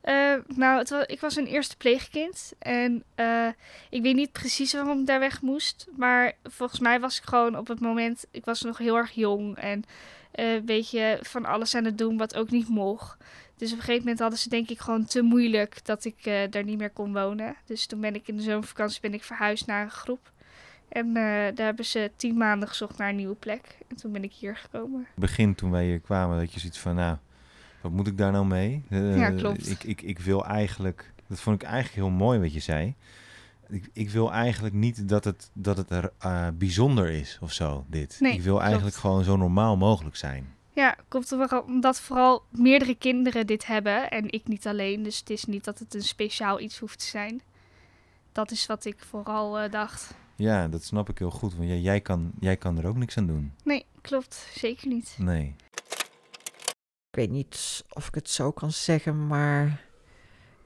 Eh, 0.02 0.34
nou, 0.56 0.78
het 0.78 0.90
wa- 0.90 1.08
ik 1.08 1.20
was 1.20 1.36
een 1.36 1.46
eerste 1.48 1.78
pleegkind. 1.78 2.54
En 2.60 3.04
eh, 3.16 3.48
ik 3.90 4.02
weet 4.02 4.16
niet 4.16 4.32
precies 4.32 4.74
waarom 4.74 5.00
ik 5.00 5.06
daar 5.06 5.20
weg 5.20 5.42
moest. 5.42 5.88
Maar 5.98 6.34
volgens 6.44 6.80
mij 6.80 7.00
was 7.00 7.18
ik 7.18 7.24
gewoon 7.24 7.58
op 7.58 7.68
het 7.68 7.80
moment... 7.80 8.26
Ik 8.32 8.46
was 8.46 8.62
nog 8.62 8.78
heel 8.78 8.96
erg 8.96 9.12
jong. 9.12 9.58
En 9.58 9.84
een 10.36 10.66
beetje 10.66 11.20
van 11.22 11.46
alles 11.46 11.76
aan 11.76 11.86
het 11.86 11.98
doen 11.98 12.18
wat 12.18 12.36
ook 12.36 12.50
niet 12.52 12.68
mocht. 12.68 13.18
Dus 13.58 13.72
op 13.72 13.78
een 13.78 13.84
gegeven 13.84 14.02
moment 14.02 14.20
hadden 14.20 14.40
ze 14.40 14.50
denk 14.50 14.70
ik 14.70 14.80
gewoon 14.80 15.06
te 15.06 15.22
moeilijk... 15.22 15.86
dat 15.86 16.06
ik 16.06 16.26
eh, 16.26 16.40
daar 16.50 16.64
niet 16.64 16.78
meer 16.78 16.90
kon 16.90 17.14
wonen. 17.14 17.56
Dus 17.66 17.86
toen 17.86 18.00
ben 18.00 18.16
ik 18.16 18.28
in 18.28 18.38
de 18.38 18.44
zomervakantie 18.44 19.02
ben 19.02 19.14
ik 19.14 19.24
verhuisd 19.24 19.66
naar 19.66 19.84
een 19.84 19.90
groep. 19.90 20.32
En 20.90 21.08
eh, 21.08 21.56
daar 21.56 21.66
hebben 21.66 21.86
ze 21.86 22.12
tien 22.16 22.38
maanden 22.38 22.68
gezocht 22.68 22.98
naar 22.98 23.10
een 23.10 23.16
nieuwe 23.16 23.36
plek. 23.36 23.78
En 23.88 23.96
toen 23.96 24.12
ben 24.12 24.24
ik 24.24 24.34
hier 24.34 24.56
gekomen. 24.56 25.08
begin 25.16 25.56
toen 25.56 25.72
wij 25.72 25.86
hier 25.86 26.00
kwamen, 26.00 26.40
dat 26.40 26.54
je 26.54 26.60
zoiets 26.60 26.80
van, 26.80 26.96
nou, 26.96 27.18
wat 27.82 27.92
moet 27.92 28.08
ik 28.08 28.18
daar 28.18 28.32
nou 28.32 28.46
mee? 28.46 28.84
Eh, 28.90 29.18
Ja, 29.18 29.32
klopt. 29.32 29.70
Ik, 29.70 29.84
ik, 29.84 30.02
ik 30.02 30.20
wil 30.20 30.46
eigenlijk, 30.46 31.12
dat 31.28 31.40
vond 31.40 31.62
ik 31.62 31.68
eigenlijk 31.68 31.96
heel 31.96 32.18
mooi 32.18 32.40
wat 32.40 32.54
je 32.54 32.60
zei. 32.60 32.96
Ik, 33.68 33.90
ik 33.94 34.10
wil 34.10 34.32
eigenlijk 34.32 34.76
niet 34.76 35.10
dat 35.10 35.24
het, 35.24 35.50
dat 35.54 35.78
het 35.78 35.90
er 35.90 36.12
eh, 36.20 36.48
bijzonder 36.54 37.10
is 37.10 37.38
of 37.42 37.52
zo, 37.52 37.86
dit. 37.88 38.18
Nee, 38.20 38.34
ik 38.34 38.42
wil 38.42 38.62
eigenlijk 38.62 38.96
klopt. 38.96 39.06
gewoon 39.06 39.24
zo 39.24 39.38
normaal 39.38 39.78
mogelijk 39.78 40.16
zijn. 40.16 40.54
Ja, 40.74 40.96
komt 41.08 41.32
er 41.32 41.48
wel 41.50 41.62
omdat 41.62 42.00
vooral 42.00 42.44
meerdere 42.50 42.96
kinderen 42.96 43.48
dit 43.48 43.66
hebben 43.66 44.10
en 44.12 44.32
ik 44.32 44.48
niet 44.48 44.68
alleen. 44.68 45.04
Dus 45.04 45.20
het 45.20 45.30
is 45.30 45.46
niet 45.46 45.64
dat 45.64 45.80
het 45.80 45.94
een 45.94 46.04
speciaal 46.04 46.60
iets 46.60 46.80
hoeft 46.80 47.00
te 47.00 47.06
zijn. 47.06 47.42
Dat 48.32 48.52
is 48.52 48.66
wat 48.66 48.86
ik 48.86 49.00
vooral 49.00 49.60
eh, 49.60 49.72
dacht. 49.72 50.14
Ja, 50.36 50.68
dat 50.68 50.84
snap 50.84 51.10
ik 51.10 51.18
heel 51.20 51.32
goed. 51.32 51.56
Want 51.56 51.70
jij, 51.70 51.80
jij, 51.80 52.02
kan, 52.02 52.32
jij 52.40 52.58
kan 52.58 52.78
er 52.78 52.88
ook 52.88 52.98
niks 52.98 53.18
aan 53.18 53.28
doen. 53.28 53.54
Nee, 53.64 53.86
klopt. 54.02 54.48
Zeker 54.54 54.88
niet. 54.88 55.16
Nee. 55.20 55.56
Ik 57.10 57.22
weet 57.22 57.30
niet 57.30 57.84
of 57.90 58.08
ik 58.08 58.16
het 58.16 58.30
zo 58.30 58.52
kan 58.52 58.72
zeggen, 58.72 59.28
maar 59.28 59.82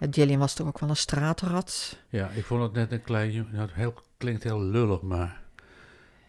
Jillian 0.09 0.39
was 0.39 0.53
toch 0.53 0.67
ook 0.67 0.79
wel 0.79 0.89
een 0.89 0.95
straatrat. 0.95 1.97
Ja, 2.09 2.29
ik 2.29 2.45
vond 2.45 2.61
het 2.61 2.73
net 2.73 2.91
een 2.91 3.01
klein... 3.01 3.47
nou, 3.51 3.61
Het 3.61 3.73
heel, 3.73 3.93
klinkt 4.17 4.43
heel 4.43 4.61
lullig, 4.61 5.01
maar... 5.01 5.41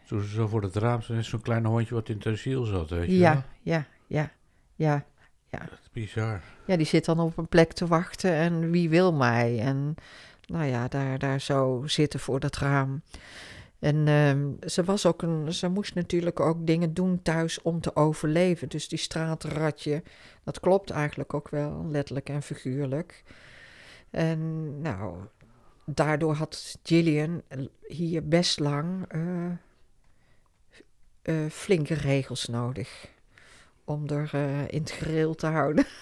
Toen 0.07 0.23
ze 0.23 0.29
zo 0.29 0.47
voor 0.47 0.63
het 0.63 0.77
raam 0.77 1.03
stond, 1.03 1.25
zo'n 1.25 1.41
klein 1.41 1.65
hondje 1.65 1.95
wat 1.95 2.09
in 2.09 2.17
het 2.17 2.27
asiel 2.27 2.65
zat, 2.65 2.91
weet 2.91 3.11
je 3.11 3.19
wel? 3.19 3.21
Ja, 3.21 3.45
ja, 3.63 3.87
ja, 4.07 4.33
ja, 4.75 5.05
ja. 5.49 5.59
Dat 5.59 5.79
is 5.83 5.91
bizar. 5.93 6.43
Ja, 6.67 6.77
die 6.77 6.87
zit 6.87 7.05
dan 7.05 7.21
op 7.21 7.37
een 7.37 7.49
plek 7.49 7.73
te 7.73 7.87
wachten 7.87 8.33
en 8.33 8.71
wie 8.71 8.89
wil 8.89 9.13
mij? 9.13 9.59
En 9.59 9.95
nou 10.47 10.65
ja, 10.65 10.89
daar, 10.89 11.19
daar 11.19 11.41
zo 11.41 11.83
zitten 11.87 12.21
voor 12.21 12.41
dat 12.41 12.57
raam. 12.57 13.03
En 13.79 14.09
ehm, 14.09 14.69
ze 14.71 14.85
was 14.85 15.07
ook 15.07 15.23
een, 15.23 15.53
ze 15.53 15.69
moest 15.69 15.95
natuurlijk 15.95 16.41
ook 16.41 16.67
dingen 16.67 16.95
doen 16.95 17.23
thuis 17.23 17.63
om 17.63 17.81
te 17.81 17.97
overleven. 17.97 18.69
Dus 18.69 18.89
die 18.89 18.99
straatratje, 18.99 20.03
dat 20.45 20.61
klopt 20.61 20.91
eigenlijk 20.91 21.35
ook 21.35 21.49
wel, 21.49 21.87
letterlijk 21.89 22.29
en 22.29 22.43
figuurlijk. 22.43 23.23
En 24.11 24.81
nou, 24.81 25.17
daardoor 25.85 26.35
had 26.35 26.79
Gillian 26.83 27.43
hier 27.87 28.29
best 28.29 28.59
lang 28.59 29.05
eh, 29.09 29.51
eh, 31.23 31.51
flinke 31.51 31.95
regels 31.95 32.47
nodig 32.47 33.09
om 33.85 34.09
er 34.09 34.31
eh, 34.33 34.69
in 34.69 34.81
het 34.81 34.91
gereel 34.91 35.35
te 35.35 35.47
houden. 35.47 35.87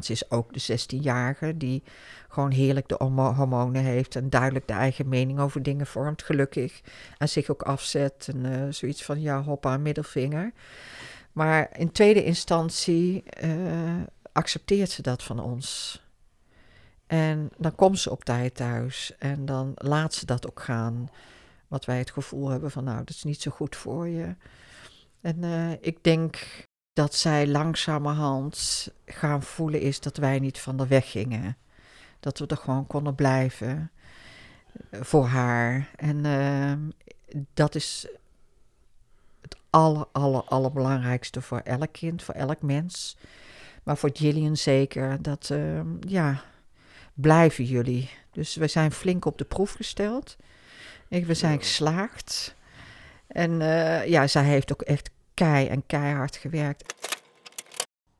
Ze 0.00 0.12
is 0.12 0.30
ook 0.30 0.52
de 0.52 0.78
16-jarige 0.80 1.56
die 1.56 1.82
gewoon 2.28 2.50
heerlijk 2.50 2.88
de 2.88 2.94
hormonen 3.04 3.82
heeft 3.82 4.16
en 4.16 4.30
duidelijk 4.30 4.66
de 4.66 4.72
eigen 4.72 5.08
mening 5.08 5.40
over 5.40 5.62
dingen 5.62 5.86
vormt, 5.86 6.22
gelukkig. 6.22 6.80
En 7.18 7.28
zich 7.28 7.50
ook 7.50 7.62
afzet 7.62 8.28
en 8.34 8.74
zoiets 8.74 9.04
van 9.04 9.20
ja, 9.20 9.42
hoppa, 9.42 9.76
middelvinger. 9.76 10.52
Maar 11.32 11.78
in 11.78 11.92
tweede 11.92 12.24
instantie 12.24 13.24
accepteert 14.32 14.90
ze 14.90 15.02
dat 15.02 15.22
van 15.22 15.40
ons. 15.40 16.01
En 17.12 17.50
dan 17.56 17.74
komt 17.74 17.98
ze 17.98 18.10
op 18.10 18.24
tijd 18.24 18.54
thuis 18.54 19.14
en 19.18 19.44
dan 19.44 19.72
laat 19.74 20.14
ze 20.14 20.26
dat 20.26 20.46
ook 20.46 20.62
gaan. 20.62 21.08
Wat 21.68 21.84
wij 21.84 21.98
het 21.98 22.10
gevoel 22.10 22.48
hebben 22.48 22.70
van 22.70 22.84
nou, 22.84 22.98
dat 22.98 23.10
is 23.10 23.22
niet 23.22 23.40
zo 23.40 23.50
goed 23.50 23.76
voor 23.76 24.08
je. 24.08 24.34
En 25.20 25.44
eh, 25.44 25.72
ik 25.80 26.04
denk 26.04 26.66
dat 26.92 27.14
zij 27.14 27.46
langzamerhand 27.46 28.88
gaan 29.04 29.42
voelen 29.42 29.80
is 29.80 30.00
dat 30.00 30.16
wij 30.16 30.38
niet 30.38 30.60
van 30.60 30.76
de 30.76 30.86
weg 30.86 31.10
gingen. 31.10 31.56
Dat 32.20 32.38
we 32.38 32.46
er 32.46 32.56
gewoon 32.56 32.86
konden 32.86 33.14
blijven 33.14 33.90
eh, 34.90 35.00
voor 35.00 35.26
haar. 35.26 35.90
En 35.96 36.24
ehm, 36.24 36.80
dat 37.54 37.74
is 37.74 38.06
het 39.40 39.56
aller, 39.70 40.06
aller, 40.12 40.44
allerbelangrijkste 40.44 41.42
voor 41.42 41.60
elk 41.60 41.92
kind, 41.92 42.22
voor 42.22 42.34
elk 42.34 42.62
mens. 42.62 43.16
Maar 43.82 43.96
voor 43.96 44.10
Gillian 44.12 44.56
zeker, 44.56 45.22
dat 45.22 45.52
ja, 46.00 46.42
blijven 47.14 47.64
jullie. 47.64 48.10
Dus 48.30 48.54
we 48.54 48.66
zijn 48.66 48.92
flink 48.92 49.24
op 49.24 49.38
de 49.38 49.44
proef 49.44 49.72
gesteld. 49.72 50.36
Ik, 51.08 51.26
we 51.26 51.34
zijn 51.34 51.58
geslaagd. 51.58 52.54
En 53.26 53.60
eh, 53.62 54.06
ja, 54.06 54.26
zij 54.26 54.44
heeft 54.44 54.72
ook 54.72 54.82
echt 54.82 55.10
kei 55.34 55.66
en 55.68 55.86
keihard 55.86 56.36
gewerkt. 56.36 56.94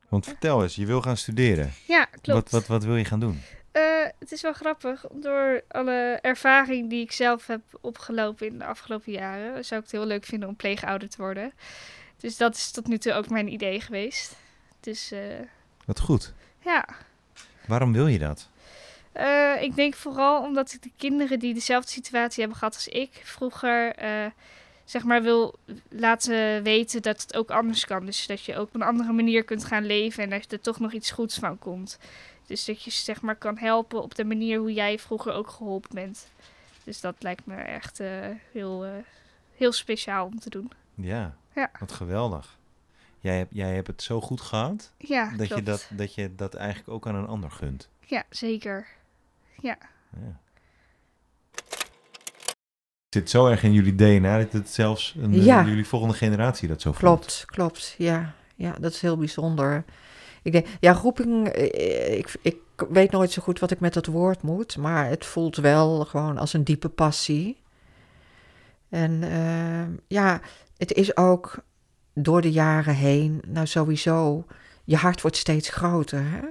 Want 0.09 0.25
vertel 0.25 0.63
eens, 0.63 0.75
je 0.75 0.85
wil 0.85 1.01
gaan 1.01 1.17
studeren. 1.17 1.73
Ja, 1.87 2.05
klopt. 2.05 2.25
Wat, 2.25 2.49
wat, 2.51 2.67
wat 2.67 2.83
wil 2.83 2.95
je 2.95 3.05
gaan 3.05 3.19
doen? 3.19 3.41
Eh, 3.71 3.81
het 4.19 4.31
is 4.31 4.41
wel 4.41 4.53
grappig. 4.53 5.05
Door 5.13 5.63
alle 5.67 6.19
ervaring 6.21 6.89
die 6.89 7.01
ik 7.01 7.11
zelf 7.11 7.47
heb 7.47 7.61
opgelopen 7.81 8.47
in 8.47 8.57
de 8.57 8.65
afgelopen 8.65 9.11
jaren, 9.11 9.65
zou 9.65 9.81
ik 9.81 9.87
het 9.87 9.95
heel 9.95 10.05
leuk 10.05 10.25
vinden 10.25 10.49
om 10.49 10.55
pleegouder 10.55 11.09
te 11.09 11.17
worden. 11.21 11.53
Dus 12.17 12.37
dat 12.37 12.55
is 12.55 12.71
tot 12.71 12.87
nu 12.87 12.97
toe 12.97 13.13
ook 13.13 13.29
mijn 13.29 13.53
idee 13.53 13.81
geweest. 13.81 14.35
Dus 14.79 15.11
eh, 15.11 15.19
Wat 15.85 15.99
goed. 15.99 16.33
ja, 16.59 16.87
Waarom 17.67 17.93
wil 17.93 18.07
je 18.07 18.19
dat? 18.19 18.49
Eh, 19.13 19.61
ik 19.61 19.75
denk 19.75 19.95
vooral 19.95 20.43
omdat 20.43 20.73
ik 20.73 20.81
de 20.81 20.91
kinderen 20.97 21.39
die 21.39 21.53
dezelfde 21.53 21.91
situatie 21.91 22.39
hebben 22.39 22.57
gehad 22.59 22.73
als 22.75 22.87
ik 22.87 23.21
vroeger, 23.23 23.95
eh, 23.95 24.25
zeg 24.85 25.03
maar, 25.03 25.21
wil 25.21 25.55
laten 25.89 26.63
weten 26.63 27.01
dat 27.01 27.21
het 27.21 27.35
ook 27.35 27.51
anders 27.51 27.85
kan. 27.85 28.05
Dus 28.05 28.27
dat 28.27 28.43
je 28.43 28.57
ook 28.57 28.67
op 28.67 28.75
een 28.75 28.81
andere 28.81 29.11
manier 29.11 29.43
kunt 29.43 29.65
gaan 29.65 29.85
leven 29.85 30.23
en 30.23 30.29
dat 30.29 30.51
er 30.51 30.61
toch 30.61 30.79
nog 30.79 30.93
iets 30.93 31.11
goeds 31.11 31.37
van 31.37 31.59
komt. 31.59 31.97
Dus 32.47 32.65
dat 32.65 32.83
je 32.83 32.91
ze, 32.91 33.03
zeg 33.03 33.21
maar 33.21 33.35
kan 33.35 33.57
helpen 33.57 34.01
op 34.03 34.15
de 34.15 34.23
manier 34.25 34.59
hoe 34.59 34.73
jij 34.73 34.99
vroeger 34.99 35.33
ook 35.33 35.49
geholpen 35.49 35.89
bent. 35.93 36.27
Dus 36.83 37.01
dat 37.01 37.15
lijkt 37.19 37.45
me 37.45 37.55
echt 37.55 37.99
eh, 37.99 38.09
heel, 38.51 38.85
heel 39.55 39.71
speciaal 39.71 40.25
om 40.25 40.39
te 40.39 40.49
doen. 40.49 40.71
Ja, 40.95 41.35
Ja. 41.55 41.71
wat 41.79 41.91
geweldig. 41.91 42.57
Jij 43.19 43.37
hebt, 43.37 43.51
jij 43.53 43.73
hebt 43.75 43.87
het 43.87 44.01
zo 44.01 44.21
goed 44.21 44.41
gehad 44.41 44.91
Ja, 44.97 45.33
dat, 45.37 45.47
je 45.47 45.63
dat, 45.63 45.89
dat 45.91 46.13
je 46.15 46.35
dat 46.35 46.53
eigenlijk 46.53 46.89
ook 46.89 47.07
aan 47.07 47.15
een 47.15 47.27
ander 47.27 47.51
gunt. 47.51 47.89
Ja, 48.05 48.23
zeker. 48.29 48.87
Ja. 49.63 49.77
Ja. 50.15 50.39
Het 53.05 53.23
zit 53.23 53.29
zo 53.29 53.47
erg 53.47 53.63
in 53.63 53.73
jullie 53.73 53.95
DNA 53.95 54.37
dat 54.37 54.51
het 54.51 54.69
zelfs 54.69 55.15
een, 55.17 55.33
eh, 55.33 55.45
Ja. 55.45 55.63
jullie 55.65 55.87
volgende 55.87 56.15
generatie 56.15 56.67
dat 56.67 56.81
zo 56.81 56.91
voelt. 56.91 57.03
Klopt, 57.03 57.43
klopt. 57.45 57.95
Ja, 57.97 58.33
ja, 58.55 58.75
dat 58.79 58.91
is 58.93 59.01
heel 59.01 59.17
bijzonder. 59.17 59.83
Ik 60.41 60.51
denk, 60.51 60.67
ja, 60.79 60.91
roeping, 60.91 61.47
eh, 61.47 62.17
ik, 62.17 62.35
ik 62.41 62.57
weet 62.89 63.11
nooit 63.11 63.31
zo 63.31 63.41
goed 63.41 63.59
wat 63.59 63.71
ik 63.71 63.79
met 63.79 63.93
dat 63.93 64.05
woord 64.05 64.41
moet, 64.41 64.77
maar 64.77 65.09
het 65.09 65.25
voelt 65.25 65.55
wel 65.55 66.05
gewoon 66.05 66.37
als 66.37 66.53
een 66.53 66.63
diepe 66.63 66.89
passie. 66.89 67.61
En 68.89 69.23
eh, 69.23 69.95
ja, 70.07 70.41
het 70.77 70.93
is 70.93 71.17
ook 71.17 71.55
door 72.13 72.41
de 72.41 72.51
jaren 72.51 72.95
heen, 72.95 73.41
nou 73.47 73.67
sowieso, 73.67 74.45
je 74.83 74.95
hart 74.95 75.21
wordt 75.21 75.37
steeds 75.37 75.69
groter. 75.69 76.23
Hè? 76.29 76.41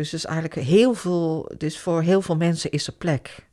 Dus 0.00 0.12
is 0.12 0.24
eigenlijk 0.24 0.66
heel 0.66 0.94
veel, 0.94 1.52
dus 1.56 1.78
voor 1.78 2.02
heel 2.02 2.22
veel 2.22 2.36
mensen 2.36 2.70
is 2.70 2.86
er 2.86 2.92
plek. 2.92 3.46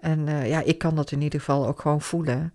En 0.00 0.28
eh, 0.28 0.48
ja, 0.48 0.62
ik 0.62 0.78
kan 0.78 0.96
dat 0.96 1.10
in 1.10 1.22
ieder 1.22 1.38
geval 1.38 1.66
ook 1.66 1.80
gewoon 1.80 2.00
voelen. 2.00 2.54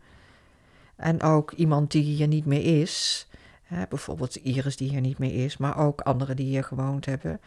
En 0.96 1.22
ook 1.22 1.52
iemand 1.52 1.92
die 1.92 2.04
hier 2.04 2.28
niet 2.28 2.46
meer 2.46 2.82
is, 2.82 3.28
hè, 3.62 3.88
bijvoorbeeld 3.90 4.36
Iris 4.36 4.78
die 4.78 4.90
hier 4.90 5.02
niet 5.02 5.18
meer 5.18 5.44
is, 5.44 5.58
maar 5.58 5.78
ook 5.78 6.02
anderen 6.02 6.36
die 6.36 6.46
hier 6.46 6.64
gewoond 6.64 7.06
hebben, 7.06 7.42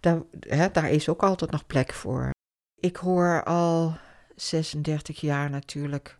daar, 0.00 0.22
hè, 0.40 0.70
daar 0.70 0.90
is 0.90 1.08
ook 1.08 1.22
altijd 1.22 1.50
nog 1.50 1.66
plek 1.66 1.92
voor. 1.92 2.30
Ik 2.80 2.96
hoor 2.96 3.44
al 3.44 3.96
36 4.36 5.20
jaar 5.20 5.50
natuurlijk, 5.50 6.18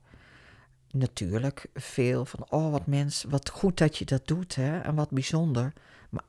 natuurlijk 0.90 1.66
veel 1.74 2.24
van, 2.24 2.46
oh 2.50 2.70
wat 2.70 2.86
mens, 2.86 3.24
wat 3.28 3.48
goed 3.48 3.78
dat 3.78 3.96
je 3.96 4.04
dat 4.04 4.26
doet 4.26 4.54
hè, 4.54 4.80
en 4.80 4.94
wat 4.94 5.10
bijzonder. 5.10 5.72
Maar 6.10 6.24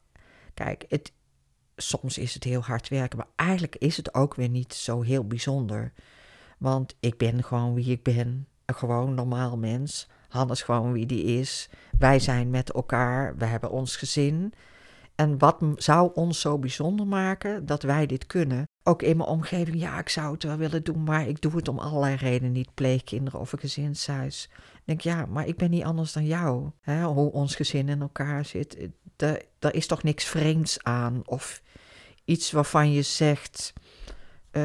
kijk, 0.53 0.85
het, 0.87 1.11
soms 1.75 2.17
is 2.17 2.33
het 2.33 2.43
heel 2.43 2.61
hard 2.61 2.87
werken, 2.87 3.17
maar 3.17 3.27
eigenlijk 3.35 3.75
is 3.75 3.97
het 3.97 4.13
ook 4.13 4.35
weer 4.35 4.49
niet 4.49 4.73
zo 4.73 5.01
heel 5.01 5.27
bijzonder. 5.27 5.93
Want 6.57 6.95
ik 6.99 7.17
ben 7.17 7.43
gewoon 7.43 7.73
wie 7.73 7.91
ik 7.91 8.03
ben. 8.03 8.47
Een 8.65 8.75
gewoon 8.75 9.13
normaal 9.13 9.57
mens. 9.57 10.07
Han 10.27 10.51
is 10.51 10.61
gewoon 10.61 10.91
wie 10.91 11.05
die 11.05 11.23
is. 11.23 11.69
Wij 11.97 12.19
zijn 12.19 12.49
met 12.49 12.71
elkaar. 12.71 13.37
We 13.37 13.45
hebben 13.45 13.71
ons 13.71 13.95
gezin. 13.95 14.53
En 15.15 15.37
wat 15.37 15.63
zou 15.75 16.11
ons 16.13 16.39
zo 16.39 16.59
bijzonder 16.59 17.07
maken 17.07 17.65
dat 17.65 17.83
wij 17.83 18.05
dit 18.05 18.25
kunnen? 18.25 18.65
Ook 18.83 19.01
in 19.01 19.17
mijn 19.17 19.29
omgeving, 19.29 19.79
ja, 19.79 19.99
ik 19.99 20.09
zou 20.09 20.33
het 20.33 20.43
wel 20.43 20.57
willen 20.57 20.83
doen, 20.83 21.03
maar 21.03 21.27
ik 21.27 21.41
doe 21.41 21.55
het 21.55 21.67
om 21.67 21.79
allerlei 21.79 22.15
redenen 22.15 22.51
niet. 22.51 22.73
Pleegkinderen 22.73 23.39
of 23.39 23.51
een 23.51 23.59
gezinshuis. 23.59 24.49
Ik 24.51 24.81
denk, 24.85 25.01
ja, 25.01 25.25
maar 25.25 25.47
ik 25.47 25.57
ben 25.57 25.69
niet 25.69 25.83
anders 25.83 26.13
dan 26.13 26.25
jou. 26.25 26.71
Hè, 26.81 27.03
hoe 27.03 27.31
ons 27.31 27.55
gezin 27.55 27.89
in 27.89 28.01
elkaar 28.01 28.45
zit. 28.45 28.89
Daar, 29.59 29.73
is 29.73 29.87
toch 29.87 30.03
niks 30.03 30.25
vreemds 30.25 30.83
aan. 30.83 31.21
Of 31.25 31.61
iets 32.25 32.51
waarvan 32.51 32.91
je 32.91 33.01
zegt, 33.01 33.73
eh, 34.51 34.63